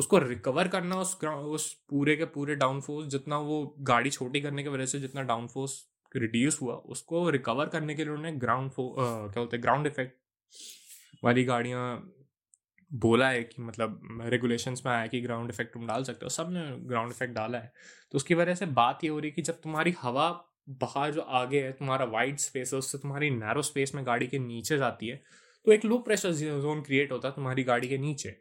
उसको 0.00 0.18
रिकवर 0.18 0.68
करना, 0.68 0.96
उस 0.96 1.24
उस 1.24 1.72
पूरे 1.90 2.16
के 2.16 2.24
पूरे 2.34 2.54
डाउनफोर्स 2.56 3.08
जितना 3.08 3.38
वो 3.40 3.62
गाड़ी 3.88 4.10
छोटी 4.10 4.40
करने 4.40 4.62
की 4.62 4.68
वजह 4.68 4.86
से 4.86 5.00
जितना 5.00 5.22
डाउनफोर्स 5.24 5.82
रिड्यूस 6.14 6.60
हुआ, 6.62 6.74
उसको 6.74 7.28
रिकवर 7.30 7.66
करने 7.68 7.94
के 7.94 8.04
लिए 8.04 8.12
उन्होंने 8.12 8.36
ग्राउंड 8.38 8.70
फो 8.70 8.94
क्या 8.98 9.40
बोलते 9.40 9.56
हैं 9.56 9.62
ग्राउंड 9.62 9.86
इफ़ेक्ट 9.86 11.24
वाली 11.24 11.44
गाड़ियाँ 11.44 11.84
बोला 12.90 13.28
है 13.28 13.42
कि 13.42 13.62
मतलब 13.62 14.20
रेगुलेशंस 14.24 14.82
में 14.86 14.92
आया 14.92 15.06
कि 15.06 15.20
ग्राउंड 15.20 15.50
इफ़ेक्ट 15.50 15.72
तुम 15.74 15.86
डाल 15.86 16.04
सकते 16.04 16.24
हो। 16.24 16.28
सबने 16.30 16.62
ग्राउंड 16.88 17.10
इफ़ेक्ट 17.10 17.34
डाला 17.34 17.58
है। 17.58 17.72
तो 18.12 18.16
उसकी 18.16 18.34
वजह 18.34 18.54
से 18.54 18.66
बात 18.78 19.04
ये 19.04 19.10
हो 19.10 19.18
रही 19.18 19.30
है 19.30 19.34
कि 19.34 19.42
जब 19.42 19.60
तुम्हारी 19.62 19.94
हवा 20.00 20.28
बाहर 20.80 21.12
जो 21.12 21.20
आगे 21.20 21.60
है, 21.62 21.72
तुम्हारा 21.72 22.04
वाइड 22.06 22.38
स्पेस 22.38 22.72
है, 22.72 22.78
उससे 22.78 22.98
तुम्हारी 22.98 23.30
नैरो 23.30 23.62
स्पेस 23.62 23.94
में 23.94 24.04
गाड़ी 24.06 24.26
के 24.26 24.38
नीचे 24.38 24.78
जाती 24.78 25.08
है 25.08 25.22
तो 25.66 25.72
एक 25.72 25.84
लो 25.84 25.98
प्रेशर 25.98 26.32
जोन 26.32 26.80
क्रिएट 26.82 27.12
होता 27.12 27.28
है 27.28 27.34
तुम्हारी 27.34 27.62
गाड़ी 27.64 27.88
के 27.88 27.98
नीचे। 27.98 28.36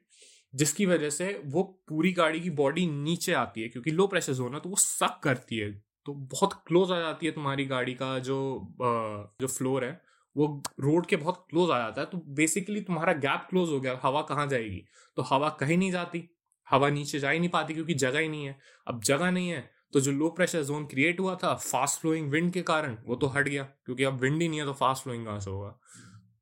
जिसकी 0.53 0.85
वजह 0.85 1.09
से 1.09 1.41
वो 1.45 1.63
पूरी 1.89 2.11
गाड़ी 2.11 2.39
की 2.39 2.49
बॉडी 2.51 2.85
नीचे 2.87 3.33
आती 3.33 3.61
है, 3.61 3.69
क्योंकि 3.69 3.91
लो 3.91 4.07
प्रेशर 4.07 4.33
जोन 4.33 4.53
है 4.53 4.59
तो 4.59 4.69
वो 4.69 4.75
सक 4.75 5.19
करती 5.23 5.57
है। 5.57 5.71
तो 6.05 6.13
बहुत 6.13 6.53
क्लोज 6.67 6.91
आ 6.91 6.99
जाती 6.99 7.25
है 7.25 7.31
तुम्हारी 7.31 7.65
गाड़ी 7.65 7.93
का 7.93 8.17
जो 8.19 8.37
जो 8.81 9.47
फ्लोर 9.47 9.85
है, 9.85 9.91
वो 10.35 10.63
रोड 10.79 11.05
के 11.05 11.15
बहुत 11.17 11.45
क्लोज 11.49 11.71
आ 11.71 11.77
जाता 11.79 12.01
है। 12.01 12.07
तो 12.07 12.17
बेसिकली 12.35 12.81
तुम्हारा 12.81 13.13
गैप 13.15 13.45
क्लोज 13.49 13.69
हो 13.69 13.79
गया, 13.79 13.99
हवा 14.03 14.21
कहाँ 14.23 14.47
जाएगी? 14.47 14.83
तो 15.17 15.21
हवा 15.23 15.49
कहीं 15.59 15.77
नहीं 15.77 15.91
जाती, 15.91 16.23
हवा 16.67 16.89
नीचे 16.89 17.19
जा 17.19 17.29
ही 17.29 17.39
नहीं 17.39 17.49
पाती 17.49 17.73
क्योंकि 17.73 17.93
जगह 17.95 18.19
ही 18.19 18.27
नहीं 18.27 18.45
है। 18.45 18.57
अब 18.87 19.01
जगह 19.03 19.31
नहीं 19.31 19.49
है 19.49 19.69
तो 19.93 19.99
जो 19.99 20.11
लो 20.11 20.29
प्रेशर 20.29 20.63
जोन 20.63 20.85
क्रिएट 20.85 21.19
हुआ 21.19 21.33
था 21.35 21.53
फास्ट 21.55 21.99
फ्लोइंग 22.01 22.29
विंड 22.31 22.51
के 22.53 22.61
कारण, 22.63 22.97
वो 23.05 23.15
तो 23.15 23.27
हट 23.27 23.47
गया, 23.47 23.63
क्योंकि 23.85 24.03
अब 24.03 24.19
विंड 24.21 24.41
ही 24.41 24.47
नहीं 24.47 24.59
है 24.59 24.65
तो 24.65 24.73
फास्ट 24.73 25.03
फ्लोइंग 25.03 25.25
कहाँ 25.25 25.39
से 25.39 25.49
होगा? 25.49 25.79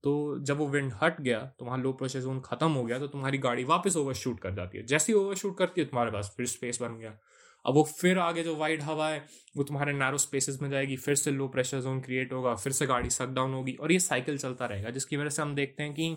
तो 0.08 0.12
जब 0.42 0.58
वो 0.58 0.68
विंड 0.70 0.92
हट 1.02 1.20
गया 1.22 1.40
तो 1.60 1.66
वहाँ 1.66 1.78
लो 1.78 1.92
प्रेशर 1.94 2.20
जोन 2.20 2.40
खत्म 2.42 2.72
हो 2.72 2.84
गया 2.84 3.00
तो 3.00 3.08
तुम्हारी 3.08 3.38
गाड़ी 3.38 3.64
वापस 3.66 3.96
ओवर 3.98 4.14
शूट 4.16 4.40
कर 4.40 4.54
जाती 4.56 4.78
है। 4.78 4.86
जैसे 4.86 5.12
ही 5.12 5.18
ओवर 5.20 5.36
शूट 5.36 5.58
करती 5.58 5.82
है, 5.82 5.88
तुम्हारे 5.88 6.12
पास 6.12 6.34
फिर 6.38 6.46
स्पेस 6.48 6.82
बन 6.82 6.98
गया। 7.00 7.18
अब 7.66 7.74
वो 7.74 7.84
फिर 7.92 8.20
आगे 8.20 8.44
जो 8.44 8.56
वाइड 8.56 8.82
हवा 8.82 9.10
है, 9.10 9.26
वो 9.58 9.64
तुम्हारे 9.64 9.94
नैरो 9.94 10.18
स्पेसेस 10.18 10.60
में 10.62 10.70
जाएगी, 10.70 10.96
फिर 10.98 11.16
से 11.16 11.32
लो 11.32 11.48
प्रेशर 11.48 11.80
जोन 11.82 12.00
क्रिएट 12.02 12.34
होगा, 12.34 12.54
फिर 12.56 12.74
से 12.74 12.86
गाड़ी 12.86 13.10
सक 13.10 13.34
डाउन 13.36 13.54
होगी 13.54 13.74
और 13.74 13.92
ये 13.92 14.00
साइकिल 14.00 14.38
चलता 14.38 14.66
रहेगा, 14.66 14.90
जिसकी 14.90 15.18
वजह 15.18 15.30
से 15.30 15.42
हम 15.42 15.56
देखते 15.56 15.84
हैं 15.84 15.94
कि 15.94 16.16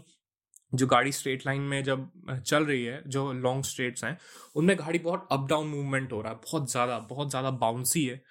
जो 0.72 0.86
गाड़ी 0.86 1.12
स्ट्रेट 1.12 1.46
लाइन 1.46 1.62
में 1.62 1.82
जब 1.84 2.08
चल 2.46 2.64
रही 2.64 2.84
है, 2.84 3.02
जो 3.06 3.32
लॉन्ग 3.32 3.64
स्ट्रेट्स 3.64 4.04
हैं, 4.04 4.16
उनमें 4.56 4.76
गाड़ी 4.78 4.98
बहुत 4.98 5.28
अप 5.32 5.46
डाउन 5.48 5.66
मूवमेंट 5.66 6.12
हो 6.12 6.20
रहा 6.20 6.32
है, 6.32 6.38
बहुत 6.38 6.70
ज़्यादा 6.70 6.98
बहुत 7.08 7.30
ज़्यादा 7.30 7.50
बाउंसी 7.58 8.04
है। 8.04 8.22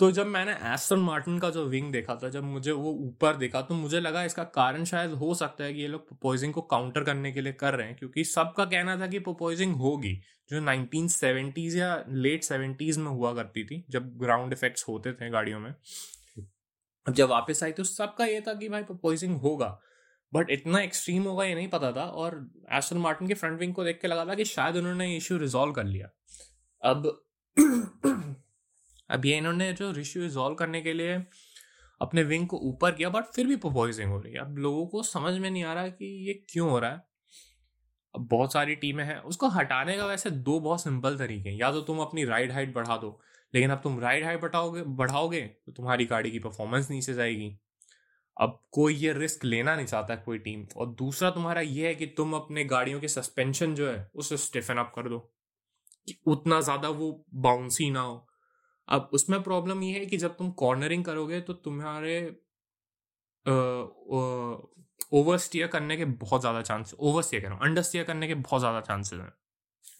तो 0.00 0.10
जब 0.10 0.26
मैंने 0.26 0.52
एस्टन 0.72 0.98
मार्टिन 0.98 1.38
का 1.38 1.48
जो 1.50 1.64
विंग 1.66 1.92
देखा 1.92 2.14
था, 2.14 2.28
जब 2.28 2.44
मुझे 2.44 2.72
वो 2.72 2.90
ऊपर 3.02 3.36
देखा 3.36 3.60
तो 3.62 3.74
मुझे 3.74 4.00
लगा 4.00 4.22
इसका 4.24 4.44
कारण 4.54 4.84
शायद 4.84 5.10
हो 5.12 5.34
सकता 5.34 5.64
है 5.64 5.72
कि 5.74 5.80
ये 5.80 5.88
लोग 5.88 6.08
पोपोइजिंग 6.08 6.52
को 6.54 6.60
काउंटर 6.62 7.04
करने 7.04 7.32
के 7.32 7.40
लिए 7.40 7.52
कर 7.54 7.74
रहे 7.74 7.86
हैं, 7.86 7.96
क्योंकि 7.96 8.24
सबका 8.24 8.64
कहना 8.64 8.98
था 9.00 9.06
कि 9.06 9.18
पोपोइजिंग 9.20 9.74
होगी, 9.76 10.14
जो 10.50 10.60
नाइनटीन 10.60 11.08
सेवेंटीज 11.08 11.76
या 11.76 12.04
लेट 12.08 12.44
सेवेंटीज 12.44 12.98
में 12.98 13.06
हुआ 13.06 13.32
करती 13.34 13.64
थी, 13.64 13.84
जब 13.90 14.12
ग्राउंड 14.18 14.52
इफेक्ट्स 14.52 14.84
होते 14.88 15.12
थे 15.12 15.30
गाड़ियों 15.30 15.60
में। 15.60 15.74
जब 17.06 17.28
वापस 17.28 17.62
आई 17.64 17.72
तो 17.72 17.84
सबका 17.84 18.24
ये 18.26 18.40
था 18.40 18.54
कि 18.54 18.68
भाई 18.68 18.82
पोपोइजिंग 18.84 19.36
होगा 19.40 19.78
बट 20.32 20.50
इतना 20.50 20.80
एक्सट्रीम 20.80 21.22
होगा 21.22 21.44
ये 21.44 21.54
नहीं 21.54 21.68
पता 21.68 21.92
था, 21.92 22.04
और 22.04 22.50
एस्टन 22.72 22.96
मार्टिन 22.98 23.28
के 23.28 23.34
फ्रंट 23.34 23.58
विंग 23.60 23.74
को 23.74 23.84
देख 23.84 24.00
के 24.00 24.08
लगा 24.08 24.24
था 24.26 24.34
कि 24.34 24.44
शायद 24.46 24.76
उन्होंने 24.76 25.16
इश्यू 25.16 25.38
रिजॉल्व 25.38 25.72
कर 25.72 25.84
लिया। 25.84 26.08
अब 26.82 27.06
अब 29.10 29.26
ये 29.26 29.36
इन्होंने 29.36 29.72
जो 29.72 29.92
इश्यू 29.92 30.22
रिजॉल्व 30.22 30.54
करने 30.54 30.80
के 30.80 30.92
लिए 30.92 31.22
अपने 32.00 32.22
विंग 32.22 32.46
को 32.46 32.56
ऊपर 32.58 32.92
किया 32.92 33.08
बट 33.08 33.24
फिर 33.24 33.46
भी 33.46 33.56
पॉइजिंग 33.56 34.10
हो 34.10 34.18
रही 34.20 34.32
है। 34.32 34.38
अब 34.38 34.56
लोगों 34.58 34.86
को 34.86 35.02
समझ 35.02 35.34
में 35.34 35.50
नहीं 35.50 35.64
आ 35.64 35.74
रहा 35.74 35.88
कि 35.88 36.06
ये 36.28 36.34
क्यों 36.50 36.70
हो 36.70 36.78
रहा 36.78 36.90
है। 36.90 37.04
अब 38.14 38.26
बहुत 38.30 38.52
सारी 38.52 38.74
टीमें 38.74 39.04
हैं, 39.04 39.18
उसको 39.18 39.48
हटाने 39.48 39.96
का 39.96 40.06
वैसे 40.06 40.30
दो 40.30 40.58
बहुत 40.60 40.82
सिंपल 40.82 41.16
तरीके 41.18 41.48
हैं। 41.48 41.56
या 41.56 41.70
तो 41.72 41.80
तुम 41.80 41.98
अपनी 41.98 42.24
राइड 42.24 42.52
हाइट 42.52 42.74
बढ़ा 42.74 42.96
दो, 42.96 43.20
लेकिन 43.54 43.70
अब 43.70 43.80
तुम 43.82 44.00
राइड 44.00 44.24
हाइट 44.24 44.40
बढ़ाओगे 44.40 44.82
बढ़ाओगे 44.82 45.40
तो 45.40 45.72
तुम्हारी 45.72 46.04
गाड़ी 46.04 46.30
की 46.30 46.38
परफॉर्मेंस 46.38 46.90
नीचे 46.90 47.14
जाएगी। 47.14 47.56
अब 48.36 48.60
कोई 48.72 48.94
ये 48.94 49.12
रिस्क 49.12 49.44
लेना 49.44 49.76
नहीं 49.76 49.86
चाहता 49.86 50.16
कोई 50.16 50.38
टीम 50.38 50.66
और 50.76 50.86
दूसरा 50.88 51.30
तुम्हारा 51.30 51.60
ये 51.60 51.86
है 51.86 51.94
कि 51.94 52.06
तुम 52.06 52.32
अपने 52.32 52.64
गाड़ियों 52.64 53.00
के 53.00 53.08
सस्पेंशन 53.08 53.74
जो 53.74 53.90
है, 53.90 54.10
उसे 54.14 54.36
स्टिफन 54.36 54.76
अप 54.76 54.92
कर 54.96 55.08
दो। 55.08 55.18
कि 56.08 56.16
उतना 56.26 56.60
ज़्यादा 56.60 56.88
वो 56.88 57.24
बाउंसी 57.34 57.90
ना 57.90 58.00
हो। 58.00 58.25
अब 58.88 59.10
उसमें 59.12 59.42
प्रॉब्लम 59.42 59.82
ये 59.82 59.98
है 59.98 60.06
कि 60.06 60.16
जब 60.16 60.36
तुम 60.36 60.50
कॉर्नरिंग 60.62 61.04
करोगे 61.04 61.40
तो 61.40 61.52
तुम्हारे 61.52 62.18
ओवर 65.12 65.38
स्टियर 65.38 65.66
करने 65.66 65.96
के 65.96 66.04
बहुत 66.04 66.40
ज़्यादा 66.40 66.62
चांस 66.62 66.94
ओवर 66.98 67.22
स्टियर 67.22 67.42
करो 67.42 67.56
अंडर 67.56 67.82
स्टियर 67.82 68.04
करने 68.04 68.28
के 68.28 68.34
बहुत 68.36 68.60
ज़्यादा 68.60 68.80
चांसेस 68.80 69.20
हैं। 69.20 69.32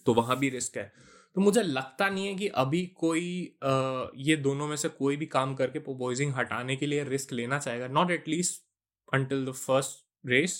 तो 0.07 0.15
वहाँ 0.15 0.39
भी 0.39 0.49
रिस्क 0.51 0.77
है। 0.77 0.93
तो 1.37 1.41
मुझे 1.41 1.63
लगता 1.63 2.09
नहीं 2.09 2.27
है 2.27 2.35
कि 2.35 2.49
अभी 2.57 2.85
कोई 2.97 3.59
आ, 3.65 4.07
ये 4.17 4.37
दोनों 4.37 4.67
में 4.69 4.77
से 4.77 4.89
कोई 4.89 5.17
भी 5.17 5.27
काम 5.27 5.55
करके 5.55 5.79
पोपोइजिंग 5.79 6.35
हटाने 6.35 6.77
के 6.77 6.87
लिए 6.87 7.05
रिस्क 7.05 7.33
लेना 7.33 7.59
चाहेगा 7.59 7.89
not 7.89 8.11
at least 8.11 8.63
until 9.09 9.45
the 9.47 9.53
first 9.55 10.05
race 10.25 10.55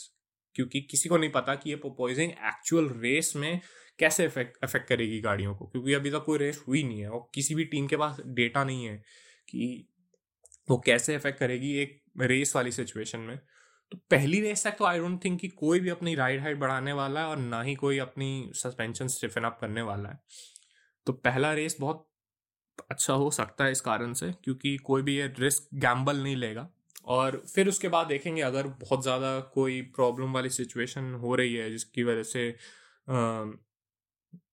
क्योंकि 0.57 0.81
किसी 0.81 1.09
को 1.09 1.17
नहीं 1.17 1.31
पता 1.31 1.55
कि 1.55 1.71
ये 1.71 1.77
पोपोइजिंग 1.77 2.31
एक्चुअल 2.31 2.89
रेस 3.01 3.33
में 3.37 3.61
कैसे 3.99 4.25
अफेक्ट 4.27 4.87
करेगी 4.89 5.21
गाड़ियों 5.21 5.55
को? 5.55 5.67
क्योंकि 5.67 5.93
अभी 5.95 6.11
तक 6.11 6.25
कोई 6.27 6.39
रेस 6.39 6.63
हुई 6.69 6.83
नहीं 6.83 7.01
है 7.01 7.09
और 7.09 7.29
किसी 7.35 7.55
भी 7.55 7.65
टीम 7.67 7.87
के 7.87 7.97
पास 7.97 8.21
डेटा 8.27 8.65
नहीं 8.65 8.85
है 8.85 8.97
कि 9.49 9.87
वो 10.69 10.79
कैसे 10.87 11.15
इफ़ेक्ट 11.15 11.39
करेगी 11.39 11.73
एक 11.79 12.01
रेस 12.21 12.55
वाली 12.57 12.73
सिचुएशन 12.73 13.21
में। 13.21 13.39
तो 13.93 13.99
पहली 14.11 14.41
रेस 14.41 14.67
तक 14.67 14.77
तो 14.79 14.85
आई 14.85 14.99
डोंट 14.99 15.25
थिंक 15.25 15.41
कि 15.41 15.49
कोई 15.51 15.81
भी 15.81 15.89
अपनी 15.89 16.15
राइड 16.15 16.41
हाइट 16.41 16.59
बढ़ाने 16.59 16.93
वाला 16.93 17.21
है 17.21 17.27
और 17.27 17.37
ना 17.39 17.63
ही 17.63 17.75
कोई 17.75 17.99
अपनी 17.99 18.51
सस्पेंशन 18.55 19.09
स्टिफन 19.09 19.45
अप 19.45 19.59
करने 19.61 19.83
वाला 19.83 20.09
है। 20.09 20.19
तो 21.07 21.13
पहला 21.15 21.53
रेस 21.53 21.77
बहुत 21.81 22.07
अच्छा 22.91 23.15
हो 23.15 23.31
सकता 23.31 23.65
है 23.65 23.73
इस 23.73 23.81
कारण 23.81 24.13
से, 24.13 24.33
क्योंकि 24.35 24.77
कोई 24.77 25.03
भी 25.03 25.17
ये 25.17 25.27
रिस्क 25.39 25.69
गैम्बल 25.77 26.23
नहीं 26.23 26.37
लेगा। 26.37 26.69
और 27.07 27.43
फिर 27.55 27.69
उसके 27.69 27.89
बाद 27.89 28.07
देखेंगे 28.07 28.43
अगर 28.43 28.67
बहुत 28.81 29.03
ज़्यादा 29.03 29.39
कोई 29.55 29.81
प्रॉब्लम 29.97 30.33
वाली 30.33 30.51
सिचुएशन 30.51 31.13
हो 31.15 31.35
रही 31.35 31.55
है, 31.55 31.71
जिसकी 31.71 32.03
वजह 32.03 32.23
से 32.25 32.49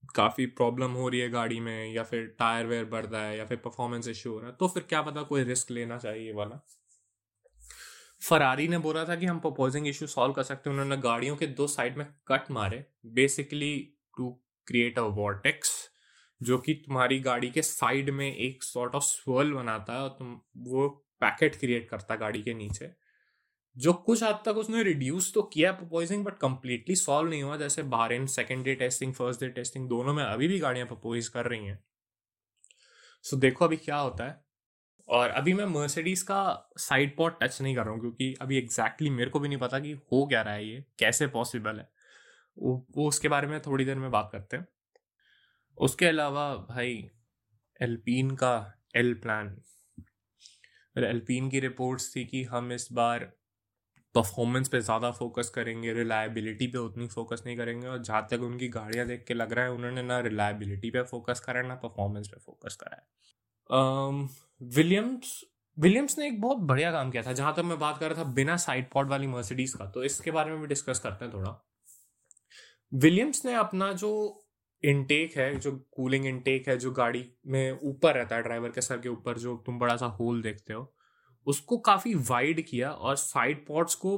काफ़ी 0.03 0.45
प्रॉब्लम 0.47 0.91
हो 0.91 1.07
रही 1.09 1.19
है 1.19 1.29
गाड़ी 1.29 1.59
में, 1.59 1.93
या 1.93 2.03
फिर 2.03 2.25
टायर 2.39 2.65
वेयर 2.65 2.85
बढ़ 2.85 3.05
रहा 3.05 3.21
है, 3.21 3.37
या 3.37 3.45
फिर 3.45 3.57
परफॉर्मेंस 3.57 4.07
इश्यू 4.07 4.31
हो 4.33 4.39
रहा 4.39 4.49
है 4.49 4.55
तो 4.55 4.67
फिर 4.67 4.83
क्या 4.89 5.01
पता 5.01 5.21
कोई 5.23 5.43
रिस्क 5.43 5.71
लेना 5.71 5.97
चाहिए 5.97 6.33
वाला। 6.33 6.59
फरारी 8.21 8.67
ने 8.67 8.77
बोला 8.77 9.03
था 9.05 9.15
कि 9.15 9.25
हम 9.25 9.39
प्रपोजिंग 9.39 9.87
इशू 9.87 10.07
सॉल्व 10.07 10.33
कर 10.33 10.43
सकते 10.43 10.69
हैं, 10.69 10.77
उन्होंने 10.77 11.01
गाड़ियों 11.01 11.35
के 11.35 11.47
दो 11.47 11.67
साइड 11.67 11.97
में 11.97 12.05
कट 12.27 12.51
मारे। 12.51 12.85
Basically 13.13 13.75
to 14.17 14.29
create 14.67 14.99
a 14.99 15.01
vortex 15.13 15.71
जो 16.41 16.57
कि 16.57 16.73
तुम्हारी 16.85 17.19
गाड़ी 17.19 17.49
के 17.49 17.61
साइड 17.61 18.09
में 18.09 18.25
एक 18.27 18.63
सॉर्ट 18.63 18.95
ऑफ़ 18.95 19.03
स्वर्ल 19.03 19.53
बनाता 19.53 19.93
है 19.93 19.99
और 19.99 20.09
तुम 20.09 20.39
वो 20.63 20.87
पैकेट 21.21 21.55
क्रिएट 21.55 21.89
करता 21.89 22.15
गाड़ी 22.15 22.41
के 22.43 22.53
नीचे। 22.53 22.85
जो 23.77 23.93
कुछ 23.93 24.23
हद 24.23 24.39
तक 24.45 24.57
उसने 24.57 24.83
रिड्यूस 24.83 25.33
तो 25.33 25.41
किया 25.43 25.71
प्रपोजिंग 25.71 26.25
बट 26.25 26.37
कंप्लीटली 26.37 26.95
सॉल्व 26.95 27.29
नहीं 27.29 27.43
हुआ। 27.43 27.57
जैसे 27.57 27.81
इन 28.15 28.25
second 28.25 28.63
day 28.65 28.75
testing 28.75 29.13
first 29.13 29.41
day 29.41 29.49
testing 29.49 29.89
दोनों 29.89 30.13
में 30.13 30.23
अभी 30.23 30.47
भी 30.47 30.59
गाड़ियाँ 30.59 30.87
प्रपोज 30.87 31.27
कर 31.27 31.45
रही 31.45 31.65
हैं। 31.65 31.83
सो 33.21 33.35
so, 33.35 33.41
देखो 33.41 33.65
अभी 33.65 33.77
क्या 33.77 33.97
होता 33.97 34.23
है। 34.23 34.41
और 35.09 35.29
अभी 35.29 35.53
मैं 35.53 35.65
मर्सिडीज 35.65 36.21
का 36.21 36.69
साइड 36.77 37.15
पॉट 37.15 37.43
टच 37.43 37.61
नहीं 37.61 37.75
कर 37.75 37.83
रहा 37.83 37.91
हूँ 37.91 37.99
क्योंकि 37.99 38.35
अभी 38.41 38.57
एग्जैक्टली 38.57 39.07
exactly 39.07 39.17
मेरे 39.17 39.29
को 39.29 39.39
भी 39.39 39.47
नहीं 39.47 39.57
पता 39.57 39.79
कि 39.79 39.91
हो 39.91 40.25
क्या 40.27 40.41
रहा 40.41 40.53
है 40.53 40.67
ये 40.67 40.85
कैसे 40.99 41.27
पॉसिबल 41.27 41.79
है। 41.79 41.89
वो 42.57 42.87
वो 42.97 43.07
उसके 43.07 43.27
बारे 43.27 43.47
में 43.47 43.59
थोड़ी 43.61 43.85
देर 43.85 43.95
में 43.95 44.11
बात 44.11 44.29
करते 44.31 44.57
हैं। 44.57 44.67
उसके 45.77 46.05
अलावा 46.05 46.55
भाई 46.55 47.09
एल्पीन 47.81 48.31
का 48.31 48.81
एल 48.95 49.13
प्लान 49.13 49.57
एल्पीन 50.97 51.49
की 51.49 51.59
रिपोर्ट्स 51.59 52.15
थी 52.15 52.25
कि 52.25 52.43
हम 52.43 52.71
इस 52.71 52.87
बार 52.91 53.31
परफॉर्मेंस 54.15 54.69
पे 54.69 54.79
ज़्यादा 54.81 55.11
फोकस 55.11 55.49
करेंगे 55.49 55.93
रिलायबिलिटी 55.93 56.67
पे 56.67 56.77
उतनी 56.77 57.07
फोकस 57.07 57.43
नहीं 57.45 57.55
करेंगे 57.57 57.87
और 57.87 58.01
जहाँ 58.03 58.27
तक 58.31 58.41
उनकी 58.43 58.67
गाड़ियाँ 58.69 59.05
देख 59.07 59.23
के 59.27 59.33
लग 59.33 59.53
रहा 59.53 59.65
है, 59.65 59.71
उन्होंने 59.71 60.03
ना 60.03 60.19
रिलायबिलिटी 60.21 60.89
पे 60.89 61.03
फोकस 61.03 61.39
करा 61.39 61.59
है, 61.59 61.67
ना 61.67 61.75
परफॉर्मेंस 61.75 62.27
पे 62.27 62.39
फोकस 62.41 62.77
करा 62.83 62.95
है। 62.95 64.27
विलियम्स 64.75 65.39
विलियम्स 65.77 66.17
ने 66.17 66.27
एक 66.27 66.39
बहुत 66.41 66.57
बढ़िया 66.59 66.91
काम 66.91 67.11
किया 67.11 67.23
था, 67.23 67.33
जहाँ 67.33 67.53
तक 67.55 67.63
मैं 67.63 67.77
बात 67.79 67.97
कर 67.99 68.11
रहा 68.11 68.23
था 68.23 68.29
बिना 68.31 68.55
साइड 68.57 68.89
पॉड 68.91 69.09
वाली 69.09 69.27
मर्सिडीज 69.27 69.73
का 69.73 69.85
तो 69.85 70.03
इसके 70.03 70.31
बारे 70.31 70.51
में 70.51 70.59
भी 70.61 70.67
डिस्कस 70.67 70.99
करते 70.99 71.25
हैं 71.25 71.33
थोड़ा। 71.33 71.59
विलियम्स 72.91 73.45
ने 73.45 73.53
अपना 73.55 73.91
जो 73.93 74.11
इनटेक 74.83 75.37
है, 75.37 75.55
जो 75.55 75.71
कूलिंग 75.91 76.25
इनटेक 76.25 76.67
है, 76.69 76.77
जो 76.77 76.91
गाड़ी 76.91 77.25
में 77.47 77.79
ऊपर 77.83 78.13
रहता 78.13 78.35
है 78.35 78.43
ड्राइवर 78.43 78.69
के 78.69 78.81
सर 78.81 78.97
के 78.97 79.09
ऊपर, 79.09 79.37
जो 79.37 79.55
तुम 79.65 79.79
बड़ा 79.79 79.95
सा 79.97 80.05
होल 80.19 80.41
देखते 80.41 80.73
हो 80.73 80.93
उसको 81.47 81.77
काफ़ी 81.77 82.13
वाइड 82.29 82.65
किया 82.67 82.91
और 82.91 83.15
साइड 83.15 83.65
पॉट्स 83.67 83.95
को 83.95 84.17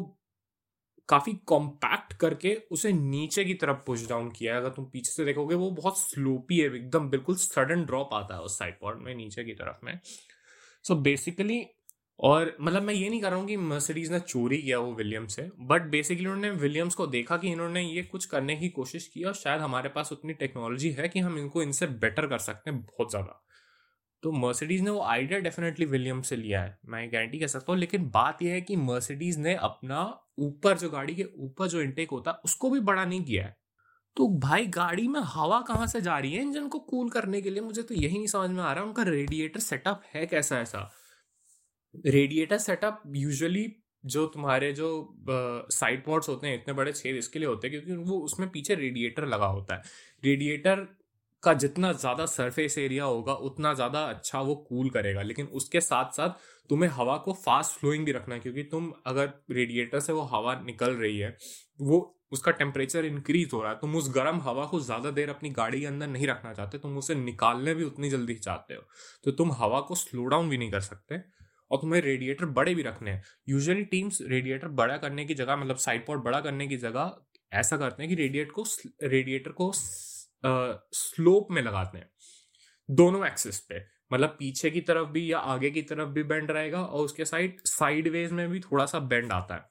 काफ़ी 1.09 1.33
कॉम्पैक्ट 1.45 2.13
करके 2.13 2.55
उसे 2.71 2.91
नीचे 2.93 3.43
की 3.45 3.53
तरफ़ 3.53 3.77
पुश 3.85 4.07
डाउन 4.09 4.29
किया 4.31 4.57
अगर 4.57 4.69
तुम 4.69 4.85
पीछे 4.85 5.11
से 5.11 5.25
देखोगे, 5.25 5.55
वो 5.55 5.69
बहुत 5.71 5.99
स्लोपी 5.99 6.59
है, 6.59 6.65
एकदम 6.67 7.09
बिल्कुल 7.09 7.35
सडन 7.35 7.85
ड्रॉप 7.85 8.13
आता 8.13 8.35
है 8.35 8.41
उस 8.41 8.57
साइड 8.59 8.79
पॉट 8.81 9.01
में, 9.01 9.15
नीचे 9.15 9.43
की 9.43 9.53
तरफ़ 9.53 9.85
में। 9.85 9.99
सो 10.85 10.93
so 10.93 10.99
बेसिकली 11.01 11.65
और 12.19 12.55
मतलब 12.61 12.83
मैं 12.83 12.93
ये 12.93 13.09
नहीं 13.09 13.21
कर 13.21 13.29
रहा 13.29 13.39
हूँ 13.39 13.47
कि 13.47 13.57
मर्सिडीज 13.57 14.11
ने 14.11 14.19
चोरी 14.19 14.57
किया 14.57 14.79
वो 14.79 14.93
विलियम्स 14.93 15.35
से 15.35 15.49
बट 15.61 15.81
बेसिकली 15.91 16.25
उन्होंने 16.25 16.51
विलियम्स 16.51 16.95
को 16.95 17.07
देखा 17.07 17.37
कि 17.37 17.51
इन्होंने 17.51 17.83
ये 17.83 18.03
कुछ 18.03 18.25
करने 18.25 18.55
की 18.55 18.69
कोशिश 18.69 19.07
की 19.07 19.23
और 19.23 19.33
शायद 19.33 19.61
हमारे 19.61 19.89
पास 19.89 20.11
उतनी 20.11 20.33
टेक्नोलॉजी 20.33 20.91
है 20.91 21.09
कि 21.09 21.19
हम 21.19 21.37
इनको 21.39 21.63
इनसे 21.63 21.87
बेटर 21.87 22.27
कर 22.27 22.39
सकते 22.39 22.71
हैं 22.71 22.79
बहुत 22.81 23.09
ज़्यादा। 23.11 23.44
तो 24.25 24.31
मर्सिडीज 24.31 24.81
ने 24.81 24.89
वो 24.89 25.01
आइडिया 25.03 25.39
डेफिनेटली 25.39 25.85
विलियम 25.85 26.21
से 26.21 26.35
लिया 26.35 26.61
है, 26.61 26.77
मैं 26.85 27.07
गारंटी 27.11 27.39
कह 27.39 27.47
सकता 27.47 27.71
हूँ। 27.71 27.79
लेकिन 27.79 28.09
बात 28.09 28.41
यह 28.41 28.53
है 28.53 28.61
कि 28.61 28.75
मर्सिडीज 28.75 29.37
ने 29.37 29.53
अपना 29.55 29.99
ऊपर 30.39 30.77
जो 30.77 30.89
गाड़ी 30.89 31.15
के 31.15 31.23
ऊपर 31.39 31.67
जो 31.67 31.81
इंटेक 31.81 32.11
होता 32.11 32.31
है, 32.31 32.37
उसको 32.45 32.69
भी 32.69 32.79
बड़ा 32.81 33.03
नहीं 33.05 33.23
किया 33.25 33.45
है। 33.45 33.55
तो 34.17 34.27
भाई 34.39 34.65
गाड़ी 34.67 35.07
में 35.07 35.19
हवा 35.25 35.61
कहाँ 35.61 35.87
से 35.87 36.01
जा 36.01 36.17
रही 36.19 36.33
है? 36.33 36.41
इंजन 36.41 36.67
को 36.67 36.79
कूल 36.81 37.09
करने 37.09 37.41
के 37.41 37.49
लिए 37.49 37.61
मुझे 37.61 37.81
तो 37.83 37.95
यही 37.95 38.17
नहीं 38.17 38.27
समझ 38.27 38.49
में 38.49 38.63
आ 38.63 38.73
रहा 38.73 38.83
उनका 38.83 39.03
रेडिएटर 39.03 39.59
सेटअप 39.59 40.01
है 40.13 40.25
कैसा 40.25 40.59
ऐसा? 40.59 40.89
रेडिएटर 42.05 42.57
सेटअप 42.57 43.01
यूजुअली 43.15 43.71
जो 44.03 44.25
तुम्हारे 44.27 44.71
जो 44.73 44.89
साइड 45.71 46.03
पोर्ट्स 46.05 46.29
होते 46.29 46.47
हैं, 46.47 46.55
इतने 46.55 46.73
बड़े 46.73 46.91
छेद 46.93 47.15
इसके 47.15 47.39
लिए 47.39 47.47
होते 47.47 47.67
हैं, 47.67 47.81
क्योंकि 47.81 48.03
वो 48.03 48.19
उसमें 48.19 48.49
पीछे 48.49 48.75
रेडिएटर 48.75 49.25
लगा 49.27 49.45
होता 49.47 49.75
है। 49.75 49.81
रेडिएटर 50.23 50.87
का 51.45 51.53
जितना 51.55 51.91
ज़्यादा 51.93 52.25
सरफेस 52.27 52.77
एरिया 52.77 53.03
होगा, 53.05 53.33
उतना 53.33 53.73
ज़्यादा 53.73 53.99
अच्छा 54.05 54.41
वो 54.41 54.55
कूल 54.69 54.89
करेगा। 54.89 55.21
लेकिन 55.23 55.45
उसके 55.53 55.81
साथ 55.81 56.11
साथ 56.13 56.29
तुम्हें 56.69 56.89
हवा 56.91 57.17
को 57.17 57.33
फास्ट 57.35 57.79
फ्लोइंग 57.79 58.05
भी 58.05 58.11
रखना 58.11 58.35
है, 58.35 58.41
क्योंकि 58.41 58.63
तुम 58.65 58.91
अगर 59.07 59.33
रेडिएटर 59.51 59.99
से 59.99 60.13
वो 60.13 60.21
हवा 60.33 60.59
निकल 60.61 60.93
रही 60.93 61.17
है, 61.19 61.35
वो, 61.79 62.11
उसका 62.31 62.51
टेम्परेचर 62.53 63.05
इंक्रीज 63.05 63.49
हो 63.53 63.61
रहा 63.61 63.71
है, 63.71 63.77
तुम 63.79 63.95
उस 63.95 64.09
गर्म 64.15 64.39
हवा 64.41 64.65
को 64.65 64.79
ज़्यादा 64.81 65.11
देर 65.11 65.29
अपनी 65.29 65.49
गाड़ी 65.51 65.79
के 65.79 65.85
अंदर 65.85 66.07
नहीं 66.07 66.27
रखना 66.27 66.53
चाहते, 66.53 66.77
तुम 66.77 66.97
उसे 66.97 67.15
निकालने 67.15 67.73
भी 67.73 67.83
उतनी 67.83 68.09
जल्दी 68.09 68.33
चाहते 68.35 68.73
हो। 68.73 68.81
तो 69.23 69.31
तुम 69.33 69.51
हवा 69.53 69.79
को 69.81 69.95
स्लो 69.95 70.25
डाउन 70.25 70.49
भी 70.49 70.57
नहीं 70.57 70.71
कर 70.71 70.79
सकते 70.81 71.21
और 71.71 71.77
तुम्हें 71.77 72.01
रेडिएटर 72.01 72.45
बड़े 72.53 72.73
भी 72.75 72.81
रखने 72.81 73.11
हैं। 73.11 73.21
यूजुअली 73.49 73.83
टीम्स 73.85 74.17
रेडिएटर 74.23 74.67
बड़ा 74.79 74.97
करने 74.97 75.25
की 75.25 75.33
जगह 75.33 75.55
मतलब 75.55 75.77
साइड 75.77 76.05
पॉट 76.05 76.23
बड़ा 76.23 76.39
करने 76.41 76.67
की 76.67 76.77
जगह 76.79 77.15
ऐसा 77.51 77.77
करते 77.77 78.03
हैं 78.03 78.09
कि 78.09 78.15
रेडिएटर 78.15 78.51
को 78.51 78.63
रेडिएटर 79.05 79.51
को 79.51 79.71
स्लोप 80.45 81.47
में 81.51 81.61
लगाते 81.61 81.97
हैं। 81.97 82.09
दोनों 82.89 83.25
एक्सिस 83.27 83.59
पे 83.61 83.83
मतलब 84.11 84.35
पीछे 84.39 84.69
की 84.71 84.81
तरफ़ 84.81 85.07
भी 85.09 85.31
या 85.31 85.39
आगे 85.49 85.69
की 85.71 85.81
तरफ़ 85.83 86.09
भी 86.09 86.23
बेंड 86.25 86.51
रहेगा 86.51 86.81
और 86.81 87.05
उसके 87.05 87.25
साइड 87.25 87.61
साइड 87.67 88.07
वेज 88.07 88.31
में 88.31 88.47
भी 88.49 88.59
थोड़ा 88.61 88.85
सा 88.85 88.99
बेंड 89.01 89.31
आता 89.33 89.55
है। 89.55 89.69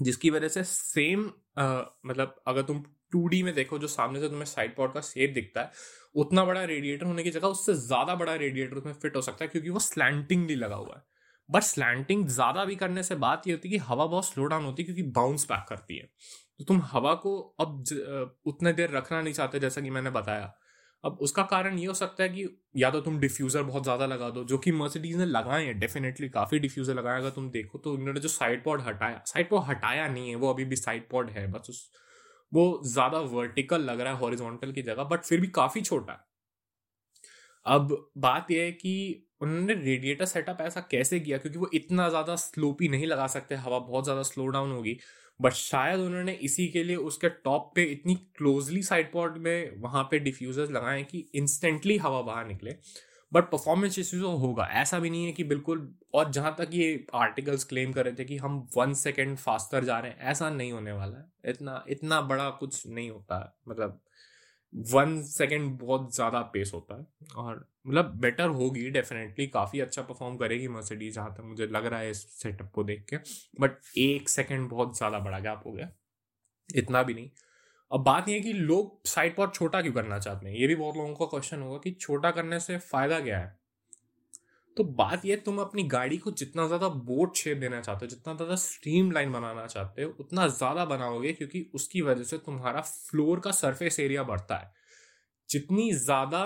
जिसकी 0.00 0.30
वजह 0.30 0.48
से 0.48 0.62
सेम 0.64 1.24
मतलब 1.58 2.42
अगर 2.46 2.62
तुम 2.62 2.82
टू 3.12 3.28
में 3.44 3.52
देखो, 3.54 3.78
जो 3.78 3.86
सामने 3.88 4.20
से 4.20 4.28
तुम्हें 4.28 4.44
साइड 4.44 4.74
पॉट 4.76 4.94
का 4.94 5.00
शेप 5.02 5.34
दिखता 5.34 5.60
है, 5.60 5.70
उतना 6.14 6.44
बड़ा 6.44 6.62
रेडिएटर 6.64 7.06
होने 7.06 7.22
की 7.22 7.30
जगह 7.30 7.48
उससे 7.48 7.74
ज़्यादा 7.76 8.14
बड़ा 8.14 8.34
रेडिएटर 8.34 8.76
उसमें 8.76 8.92
फिट 8.94 9.16
हो 9.16 9.20
सकता 9.22 9.44
है 9.44 9.48
क्योंकि 9.48 9.70
वो 9.70 9.78
स्लैंटिंगली 9.80 10.54
लगा 10.54 10.76
हुआ 10.76 10.96
है। 10.96 11.02
बट 11.48 11.62
स्लैंटिंग 11.62 12.26
ज़्यादा 12.28 12.64
भी 12.64 12.76
करने 12.76 13.02
से 13.02 13.14
बात 13.16 13.46
ये 13.46 13.52
होती 13.52 13.68
है 13.68 13.72
कि 13.72 13.84
हवा 13.84 14.06
बहुत 14.06 14.26
स्लो 14.26 14.44
डाउन 14.44 14.64
होती 14.64 14.82
है 14.82 14.84
क्योंकि 14.84 15.02
बाउंस 15.12 15.46
बैक 15.46 15.64
करती 15.68 15.96
है। 15.96 16.08
तो 16.60 16.64
तुम 16.64 16.80
हवा 16.86 17.14
को 17.16 17.38
अब 17.60 17.84
उतने 18.46 18.72
देर 18.74 18.90
रखना 18.92 19.20
नहीं 19.22 19.34
चाहते 19.34 19.58
जैसा 19.60 19.80
कि 19.80 19.90
मैंने 19.90 20.10
बताया। 20.12 20.52
अब 21.04 21.18
उसका 21.22 21.42
कारण 21.44 21.78
ये 21.78 21.86
हो 21.86 21.94
सकता 21.94 22.22
है 22.22 22.28
कि 22.30 22.46
या 22.76 22.90
तो 22.90 23.00
तुम 23.00 23.18
डिफ्यूज़र 23.20 23.62
बहुत 23.64 23.82
ज़्यादा 23.82 24.06
लगा 24.06 24.28
दो, 24.30 24.44
जो 24.44 24.58
कि 24.58 24.72
मर्सिडीज 24.72 25.16
ने 25.16 25.26
लगाए 25.26 25.64
हैं 25.64 25.78
डेफिनेटली 25.78 26.28
काफ़ी 26.30 26.58
डिफ्यूज़र 26.60 26.94
लगाए 26.94 27.18
अगर 27.18 27.30
तुम 27.32 27.50
देखो 27.50 27.78
तो 27.78 27.92
उन्होंने 27.94 28.20
जो 28.20 28.28
साइड 28.30 28.64
पॉड 28.64 28.82
हटाया 28.82 29.22
साइड 29.26 29.48
पॉड 29.50 29.62
हटाया 29.64 30.06
नहीं 30.08 30.28
है, 30.28 30.34
वो 30.36 30.50
अभी 30.50 30.64
भी 30.64 30.76
साइड 30.76 31.08
पॉड 31.10 31.30
है, 31.30 31.46
बस 31.52 31.66
उस, 31.70 31.90
वो 32.52 32.80
ज़्यादा 32.86 33.18
वर्टिकल 33.32 33.82
लग 33.82 34.00
रहा 34.00 34.12
है 34.12 34.18
हॉरिजॉन्टल 34.20 34.72
की 34.72 34.82
जगह 34.84 35.04
बट 35.06 35.24
फिर 35.24 35.40
भी 35.40 35.46
काफ़ी 35.54 35.80
छोटा 35.82 36.12
है। 36.12 36.18
अब 37.66 37.96
बात 38.18 38.50
यह 38.50 38.62
है 38.62 38.72
कि 38.74 38.92
उन्होंने 39.42 39.74
रेडिएटर 39.74 40.24
सेटअप 40.26 40.60
ऐसा 40.60 40.80
कैसे 40.90 41.20
किया? 41.20 41.38
क्योंकि 41.38 41.58
वो 41.58 41.68
इतना 41.74 42.08
ज़्यादा 42.08 42.36
स्लोपी 42.36 42.88
नहीं 42.88 43.06
लगा 43.06 43.26
सकते, 43.28 43.54
हवा 43.56 43.78
बहुत 43.80 44.04
ज़्यादा 44.04 44.22
स्लो 44.24 44.46
डाउन 44.48 44.72
होगी। 44.72 44.98
बट 45.40 45.52
शायद 45.52 46.00
उन्होंने 46.00 46.32
इसी 46.32 46.68
के 46.68 46.84
लिए 46.84 46.96
उसके 46.96 47.28
टॉप 47.28 47.72
पे 47.74 47.82
इतनी 47.82 48.14
क्लोजली 48.14 48.82
साइड 48.82 49.12
पॉट 49.12 49.38
में 49.38 49.80
वहाँ 49.80 50.04
पे 50.10 50.18
डिफ्यूजर्स 50.18 50.70
लगाए 50.70 51.02
कि 51.02 51.30
इंस्टेंटली 51.34 51.96
हवा 51.96 52.22
बाहर 52.22 52.46
निकले। 52.46 52.76
बट 53.32 53.44
परफॉर्मेंस 53.44 53.98
इश्यूज़ 53.98 54.24
होगा। 54.24 54.64
ऐसा 54.64 54.98
भी 54.98 55.10
नहीं 55.10 55.26
है 55.26 55.32
कि 55.32 55.44
बिल्कुल 55.44 55.94
और 56.14 56.30
जहाँ 56.30 56.54
तक 56.58 56.68
ये 56.72 57.06
आर्टिकल्स 57.14 57.64
क्लेम 57.64 57.92
कर 57.92 58.04
रहे 58.04 58.14
थे 58.14 58.24
कि 58.24 58.36
हम 58.36 58.68
वन 58.76 58.94
सेकेंड 58.94 59.36
फास्टर 59.36 59.84
जा 59.84 59.98
रहे 59.98 60.10
हैं, 60.10 60.18
ऐसा 60.18 60.50
नहीं 60.50 60.72
होने 60.72 60.92
वाला 60.92 61.18
है। 61.18 61.50
इतना 61.50 61.84
इतना 61.88 62.20
बड़ा 62.20 62.50
कुछ 62.50 62.86
नहीं 62.86 63.10
होता 63.10 63.38
है। 63.38 63.72
मतलब 63.72 64.00
वन 64.74 65.20
सेकेंड 65.24 65.70
बहुत 65.80 66.14
ज़्यादा 66.14 66.40
पेस 66.54 66.70
होता 66.74 66.96
है। 66.96 67.06
और 67.36 67.66
मतलब 67.86 68.14
बेटर 68.20 68.48
होगी 68.50 68.88
डेफिनेटली 68.90 69.46
काफ़ी 69.48 69.80
अच्छा 69.80 70.02
परफॉर्म 70.02 70.36
करेगी 70.36 70.68
मर्सिडीज 70.68 71.14
जहाँ 71.14 71.32
तक 71.34 71.44
मुझे 71.44 71.66
लग 71.68 71.86
रहा 71.86 72.00
है 72.00 72.10
इस 72.10 72.22
सेटअप 72.42 72.70
को 72.72 72.84
देख 72.84 73.04
के। 73.10 73.16
बट 73.60 73.78
एक 73.98 74.28
सेकेंड 74.28 74.68
बहुत 74.70 74.96
ज़्यादा 74.98 75.18
बड़ा 75.20 75.38
गैप 75.40 75.62
हो 75.66 75.72
गया। 75.72 75.90
इतना 76.70 77.02
भी 77.02 77.14
नहीं। 77.14 77.30
अब 77.90 78.04
बात 78.04 78.28
यह 78.28 78.42
कि 78.42 78.52
लोग 78.54 79.00
साइड 79.08 79.36
पर 79.36 79.50
छोटा 79.50 79.82
क्यों 79.82 79.92
करना 79.92 80.18
चाहते 80.18 80.48
हैं? 80.48 80.56
ये 80.56 80.66
भी 80.66 80.74
बहुत 80.76 80.96
लोगों 80.96 81.14
का 81.16 81.26
क्वेश्चन 81.28 81.62
होगा 81.62 81.78
कि 81.80 81.90
छोटा 81.92 82.30
करने 82.32 82.60
से 82.60 82.78
फ़ायदा 82.80 83.20
क्या 83.20 83.38
है? 83.40 83.56
तो 84.76 84.84
बात 84.94 85.24
यह 85.24 85.36
तुम 85.44 85.58
अपनी 85.60 85.82
गाड़ी 85.88 86.16
को 86.18 86.30
जितना 86.32 86.66
ज़्यादा 86.66 86.88
बोट 87.06 87.36
शेप 87.36 87.58
देना 87.58 87.80
चाहते 87.80 88.04
हो, 88.06 88.10
जितना 88.10 88.34
ज़्यादा 88.34 88.54
स्ट्रीम 88.56 89.10
लाइन 89.12 89.32
बनाना 89.32 89.66
चाहते 89.66 90.02
हो, 90.02 90.10
उतना 90.20 90.46
ज़्यादा 90.48 90.84
बनाओगे 90.84 91.32
क्योंकि 91.32 91.70
उसकी 91.74 92.00
वजह 92.02 92.24
से 92.24 92.38
तुम्हारा 92.38 92.80
फ्लोर 92.80 93.40
का 93.40 93.50
सरफेस 93.52 94.00
एरिया 94.00 94.22
बढ़ता 94.24 94.56
है। 94.56 94.72
जितनी 95.50 95.90
ज़्यादा 95.94 96.44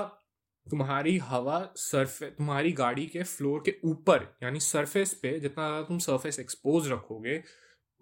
तुम्हारी 0.66 1.16
हवा 1.20 1.60
सरफे 1.78 2.26
तुम्हारी 2.30 2.72
गाड़ी 2.74 3.06
के 3.06 3.22
फ्लोर 3.24 3.62
के 3.66 3.74
ऊपर, 3.84 4.26
यानी 4.42 4.60
सरफेस 4.60 5.14
पे 5.14 5.38
जितना 5.40 5.66
ज़्यादा 5.66 5.82
तुम 5.82 5.98
सरफेस 6.00 6.38
एक्सपोज 6.38 6.90
रखोगे, 6.92 7.42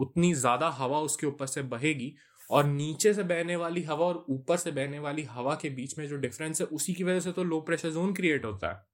उतनी 0.01 0.33
ज़्यादा 0.35 0.69
हवा 0.73 0.99
उसके 1.01 1.27
ऊपर 1.27 1.47
से 1.47 1.63
बहेगी 1.69 2.15
और 2.51 2.65
नीचे 2.67 3.13
से 3.15 3.23
बहने 3.25 3.57
वाली 3.57 3.83
हवा 3.83 4.07
और 4.07 4.25
ऊपर 4.31 4.57
से 4.57 4.71
बहने 4.73 4.99
वाली 4.99 5.23
हवा 5.31 5.55
के 5.63 5.71
बीच 5.71 5.99
में 5.99 6.07
जो 6.09 6.17
डिफरेंस 6.19 6.61
है, 6.61 6.67
उसी 6.69 6.95
की 6.95 7.05
वजह 7.05 7.21
से 7.21 7.33
तो 7.33 7.45
लो 7.45 7.61
प्रेशर 7.63 7.91
जोन 7.91 8.13
क्रिएट 8.15 8.45
होता 8.45 8.73
है। 8.73 8.85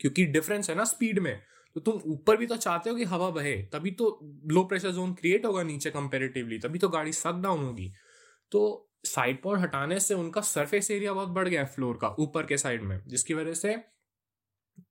क्योंकि 0.00 0.24
डिफरेंस 0.28 0.70
है 0.70 0.76
ना 0.76 0.84
स्पीड 0.86 1.18
में। 1.18 1.40
तो 1.76 1.80
तुम 1.82 2.00
ऊपर 2.06 2.36
भी 2.36 2.46
तो 2.46 2.56
चाहते 2.56 2.90
हो 2.90 2.96
कि 2.96 3.04
हवा 3.04 3.28
बहे, 3.30 3.56
तभी 3.64 3.90
तो 3.92 4.18
लो 4.46 4.64
प्रेशर 4.64 4.90
जोन 4.90 5.12
क्रिएट 5.14 5.44
होगा 5.46 5.62
नीचे 5.62 5.90
कंपेरेटिवली 5.90 6.58
तभी 6.58 6.78
तो 6.78 6.88
गाड़ी 6.88 7.12
सक 7.14 7.40
डाउन 7.42 7.60
होगी। 7.60 7.92
तो 8.52 8.90
साइड 9.06 9.42
पॉड 9.42 9.58
हटाने 9.58 9.98
से 10.00 10.14
उनका 10.14 10.40
सरफेस 10.42 10.90
एरिया 10.90 11.12
बहुत 11.12 11.28
बढ़ 11.30 11.48
गया 11.48 11.60
है 11.60 11.66
फ्लोर 11.66 11.98
का, 12.02 12.08
ऊपर 12.10 12.46
के 12.46 12.56
साइड 12.58 12.82
में, 12.82 13.00
जिसकी 13.06 13.34
वजह 13.34 13.54
से 13.54 13.76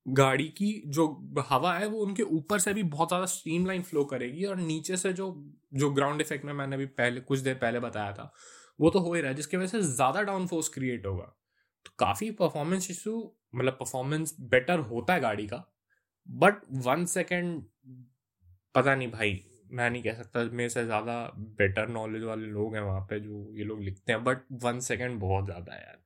गाड़ी 0.10 0.48
की 0.50 0.72
जो 0.88 1.06
हवा 1.50 1.74
है 1.74 1.88
वो 1.88 2.00
उनके 2.00 2.24
ऊपर 2.24 2.60
से 2.60 2.74
भी 2.74 2.84
बहुत 2.86 3.08
ज़्यादा 3.08 3.26
स्ट्रीमलाइन 3.26 3.82
फ्लो 3.84 4.04
करेगी 4.06 4.46
और 4.46 4.58
नीचे 4.58 4.98
से 4.98 5.12
जो 5.14 5.28
जो 5.74 5.90
ग्राउंड 5.92 6.22
इफ़ेक्ट 6.22 6.46
में 6.46 6.54
मैंने 6.54 6.76
अभी 6.76 6.86
पहले, 6.86 7.22
कुछ 7.22 7.40
देर 7.40 7.56
पहले 7.56 7.80
बताया 7.80 8.14
था, 8.14 8.32
वो 8.80 8.90
तो 8.90 9.00
हो 9.00 9.14
ही 9.14 9.22
रहा 9.22 9.30
है, 9.32 9.36
जिसकी 9.36 9.58
वजह 9.58 9.68
से 9.68 9.82
ज़्यादा 9.86 10.22
डाउन 10.22 10.48
फोर्स 10.48 10.70
क्रिएट 10.70 11.06
होगा। 11.06 11.24
तो 11.86 11.92
काफ़ी 12.00 12.30
परफॉर्मेंस 12.34 12.90
इशू 12.92 13.20
मतलब 13.54 13.74
परफॉर्मेंस 13.74 14.36
बेटर 14.42 14.80
होता 14.90 15.14
है 15.14 15.20
गाड़ी 15.22 15.48
का 15.48 15.64
बट 16.30 16.62
वन 16.86 17.06
सेकेंड 17.08 17.62
पता 18.76 18.96
नहीं 18.96 19.12
भाई, 19.12 19.44
मैं 19.70 19.90
नहीं 19.90 20.02
कह 20.04 20.14
सकता, 20.14 20.44
मेरे 20.44 20.70
से 20.70 20.84
ज़्यादा 20.86 21.14
बेटर 21.58 21.88
नॉलेज 21.90 22.24
वाले 22.24 22.48
लोग 22.48 22.76
हैं 22.76 22.82
वहाँ 22.84 23.02
पे 23.10 23.20
जो 23.20 23.46
ये 23.56 23.64
लोग 23.64 23.82
लिखते 23.82 24.12
हैं 24.14 24.24
बट 24.24 24.44
वन 24.64 24.80
सेकेंड 24.82 25.20
बहुत 25.20 25.46
ज़्यादा 25.46 25.74
है 25.74 25.80
यार। 25.80 26.02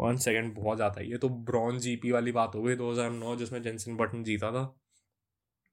वन 0.00 0.16
सेकेंड 0.18 0.54
बहुत 0.54 0.76
ज़्यादा 0.76 1.00
है। 1.00 1.08
ये 1.10 1.18
तो 1.18 1.28
ब्रॉन्ज 1.28 1.82
जीपी 1.82 2.10
वाली 2.12 2.32
बात 2.32 2.54
हो 2.54 2.62
गई 2.62 2.74
दो 2.76 2.90
हज़ार 2.90 3.10
नौ, 3.10 3.34
जिसमें 3.36 3.62
जेंसन 3.62 3.96
बटन 3.96 4.22
जीता 4.24 4.50
था। 4.52 4.62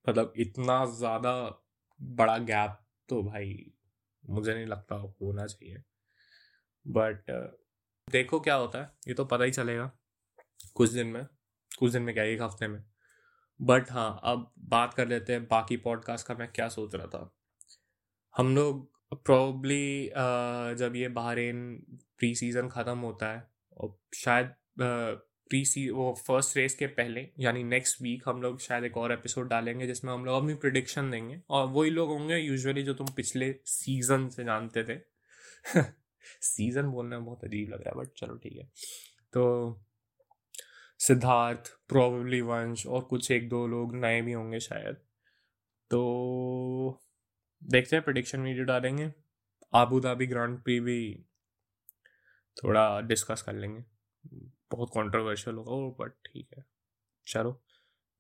मतलब 0.06 0.34
इतना 0.38 0.86
ज़्यादा 0.88 1.34
बड़ा 2.00 2.38
गैप 2.40 2.80
तो 3.10 3.22
भाई 3.24 3.72
मुझे 4.24 4.54
नहीं 4.54 4.66
लगता 4.66 4.96
होना 4.96 5.46
चाहिए। 5.48 5.84
बट 6.86 7.32
देखो 8.08 8.40
क्या 8.40 8.56
होता 8.56 8.80
है, 8.80 8.92
ये 9.08 9.14
तो 9.14 9.26
पता 9.26 9.44
ही 9.44 9.52
चलेगा। 9.52 9.92
कुछ 10.76 10.90
दिन 10.90 11.08
में, 11.08 11.26
कुछ 11.80 11.92
दिन 11.92 12.02
में 12.02 12.14
क्या, 12.16 12.24
एक 12.24 12.42
हफ़्ते 12.42 12.68
में। 12.68 12.84
बट 13.60 13.92
हाँ 13.92 14.20
अब 14.24 14.52
बात 14.60 14.94
कर 14.94 15.08
लेते 15.08 15.34
हैं 15.34 15.46
बाकी 15.48 15.78
पॉडकास्ट 15.78 16.28
का 16.28 16.34
मैं 16.36 16.48
क्या 16.52 16.68
सोच 16.70 16.96
रहा 16.96 17.08
था। 17.08 17.32
हम 18.36 18.56
लोग 18.56 18.90
प्रॉब्ली 19.26 20.12
जब 20.80 20.94
ये 20.96 21.08
बहरीन 21.10 21.62
प्री 22.18 22.34
सीज़न 22.36 22.70
ख़त्म 22.70 22.98
होता 23.00 23.32
है, 23.34 23.48
और 23.78 23.98
शायद 24.16 24.54
प्री 25.50 25.64
सी 25.66 25.90
वो 25.90 26.14
फ़र्स्ट 26.28 26.58
रेस 26.58 26.76
के 26.76 26.88
पहले, 26.88 27.28
यानी 27.40 27.64
नेक्स्ट 27.64 28.02
वीक 28.02 28.24
हम 28.28 28.42
लोग 28.42 28.60
शायद 28.60 28.84
एक 28.84 28.98
और 28.98 29.12
एपिसोड 29.12 29.50
डालेंगे, 29.50 29.88
जिसमें 29.88 30.12
हम 30.14 30.26
लोग 30.26 30.42
अपनी 30.42 30.54
प्रिडिक्शन 30.56 31.12
देंगे। 31.12 31.42
और 31.50 31.68
वही 31.68 31.90
लोग 31.90 32.10
होंगे 32.10 32.38
यूजुअली 32.38 32.84
जो 32.84 32.94
तुम 32.94 33.08
पिछले 33.16 33.54
सीज़न 33.66 34.28
से 34.30 34.44
जानते 34.44 34.84
थे। 34.84 35.00
सीज़न 36.42 36.88
बोलना 36.88 37.20
बहुत 37.20 37.44
अजीब 37.44 37.70
लग 37.70 37.82
रहा 37.82 37.90
है 37.90 38.06
बट 38.06 38.14
चलो 38.18 38.36
ठीक 38.36 38.58
है। 38.58 38.66
तो 39.34 39.44
सिद्धार्थ 41.00 41.72
प्रोबेबली 41.90 42.42
वंश 42.42 42.88
और 42.88 43.02
कुछ 43.02 43.32
एक 43.32 43.50
दो 43.50 43.68
लोग 43.68 43.96
नए 43.96 44.22
भी 44.22 44.32
होंगे 44.32 44.60
शायद। 44.60 44.96
तो 45.92 47.02
देखते 47.64 47.96
हैं 47.96 48.06
प्रडिक्शन 48.06 48.42
वीडियो 48.42 48.66
डालेंगे। 48.66 49.14
आबू 49.74 50.00
धाबी 50.00 50.28
ग्रांड 50.28 50.58
प्री 50.60 50.80
भी 50.80 51.26
थोड़ा 52.58 53.02
डिस्कस 53.02 53.42
कर 53.42 53.54
लेंगे। 53.54 53.84
बहुत 54.72 54.90
कंट्रोवर्शियल 54.90 55.56
होगा 55.56 55.72
वो 55.72 55.98
बट 56.02 56.12
ठीक 56.26 56.48
है। 56.58 56.64
चलो। 57.28 57.62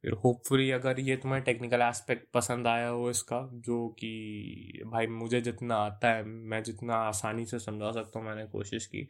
फिर 0.03 0.13
होपफुली 0.13 0.71
अगर 0.71 0.99
ये 0.99 1.17
तुम्हें 1.17 1.41
टेक्निकल 1.43 1.81
एस्पेक्ट 1.81 2.31
पसंद 2.33 2.67
आया 2.67 2.87
हो 2.87 3.09
इसका, 3.09 3.49
जो 3.53 3.87
कि 3.89 4.83
भाई 4.85 5.07
मुझे 5.07 5.41
जितना 5.41 5.75
आता 5.75 6.11
है, 6.11 6.23
मैं 6.23 6.63
जितना 6.63 6.95
आसानी 6.95 7.45
से 7.45 7.59
समझा 7.59 7.91
सकता 7.91 8.19
हूँ, 8.19 8.27
मैंने 8.27 8.45
कोशिश 8.45 8.85
की 8.85 9.07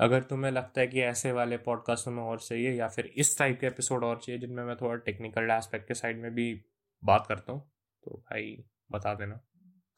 अगर 0.00 0.22
तुम्हें 0.22 0.52
लगता 0.52 0.80
है 0.80 0.86
कि 0.86 1.00
ऐसे 1.00 1.32
वाले 1.32 1.56
पॉडकास्ट 1.56 2.04
तुम्हें 2.04 2.24
और 2.24 2.40
चाहिए 2.40 2.72
या 2.72 2.88
फिर 2.88 3.06
इस 3.06 3.38
टाइप 3.38 3.60
के 3.60 3.66
एपिसोड 3.66 4.04
और 4.04 4.18
चाहिए 4.18 4.40
जिनमें 4.40 4.64
मैं 4.64 4.76
थोड़ा 4.76 4.94
टेक्निकल 4.94 5.50
एस्पेक्ट 5.50 5.88
के 5.88 5.94
साइड 5.94 6.18
में 6.18 6.34
भी 6.34 6.64
बात 7.04 7.26
करता 7.26 7.52
हूँ 7.52 7.72
तो 8.04 8.24
भाई 8.30 8.64
बता 8.92 9.14
देना। 9.14 9.40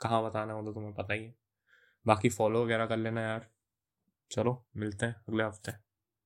कहाँ 0.00 0.24
बताना 0.24 0.52
हो 0.52 0.62
तो 0.62 0.72
तुम्हें 0.72 0.94
पता 0.94 1.14
ही 1.14 1.24
है। 1.24 1.34
बाकी 2.06 2.28
फॉलो 2.28 2.64
वगैरह 2.64 2.86
कर 2.86 2.96
लेना 2.96 3.20
यार। 3.20 3.46
चलो, 4.30 4.66
मिलते 4.76 5.06
हैं 5.06 5.16
अगले 5.28 5.44
हफ़्ते। 5.44 5.85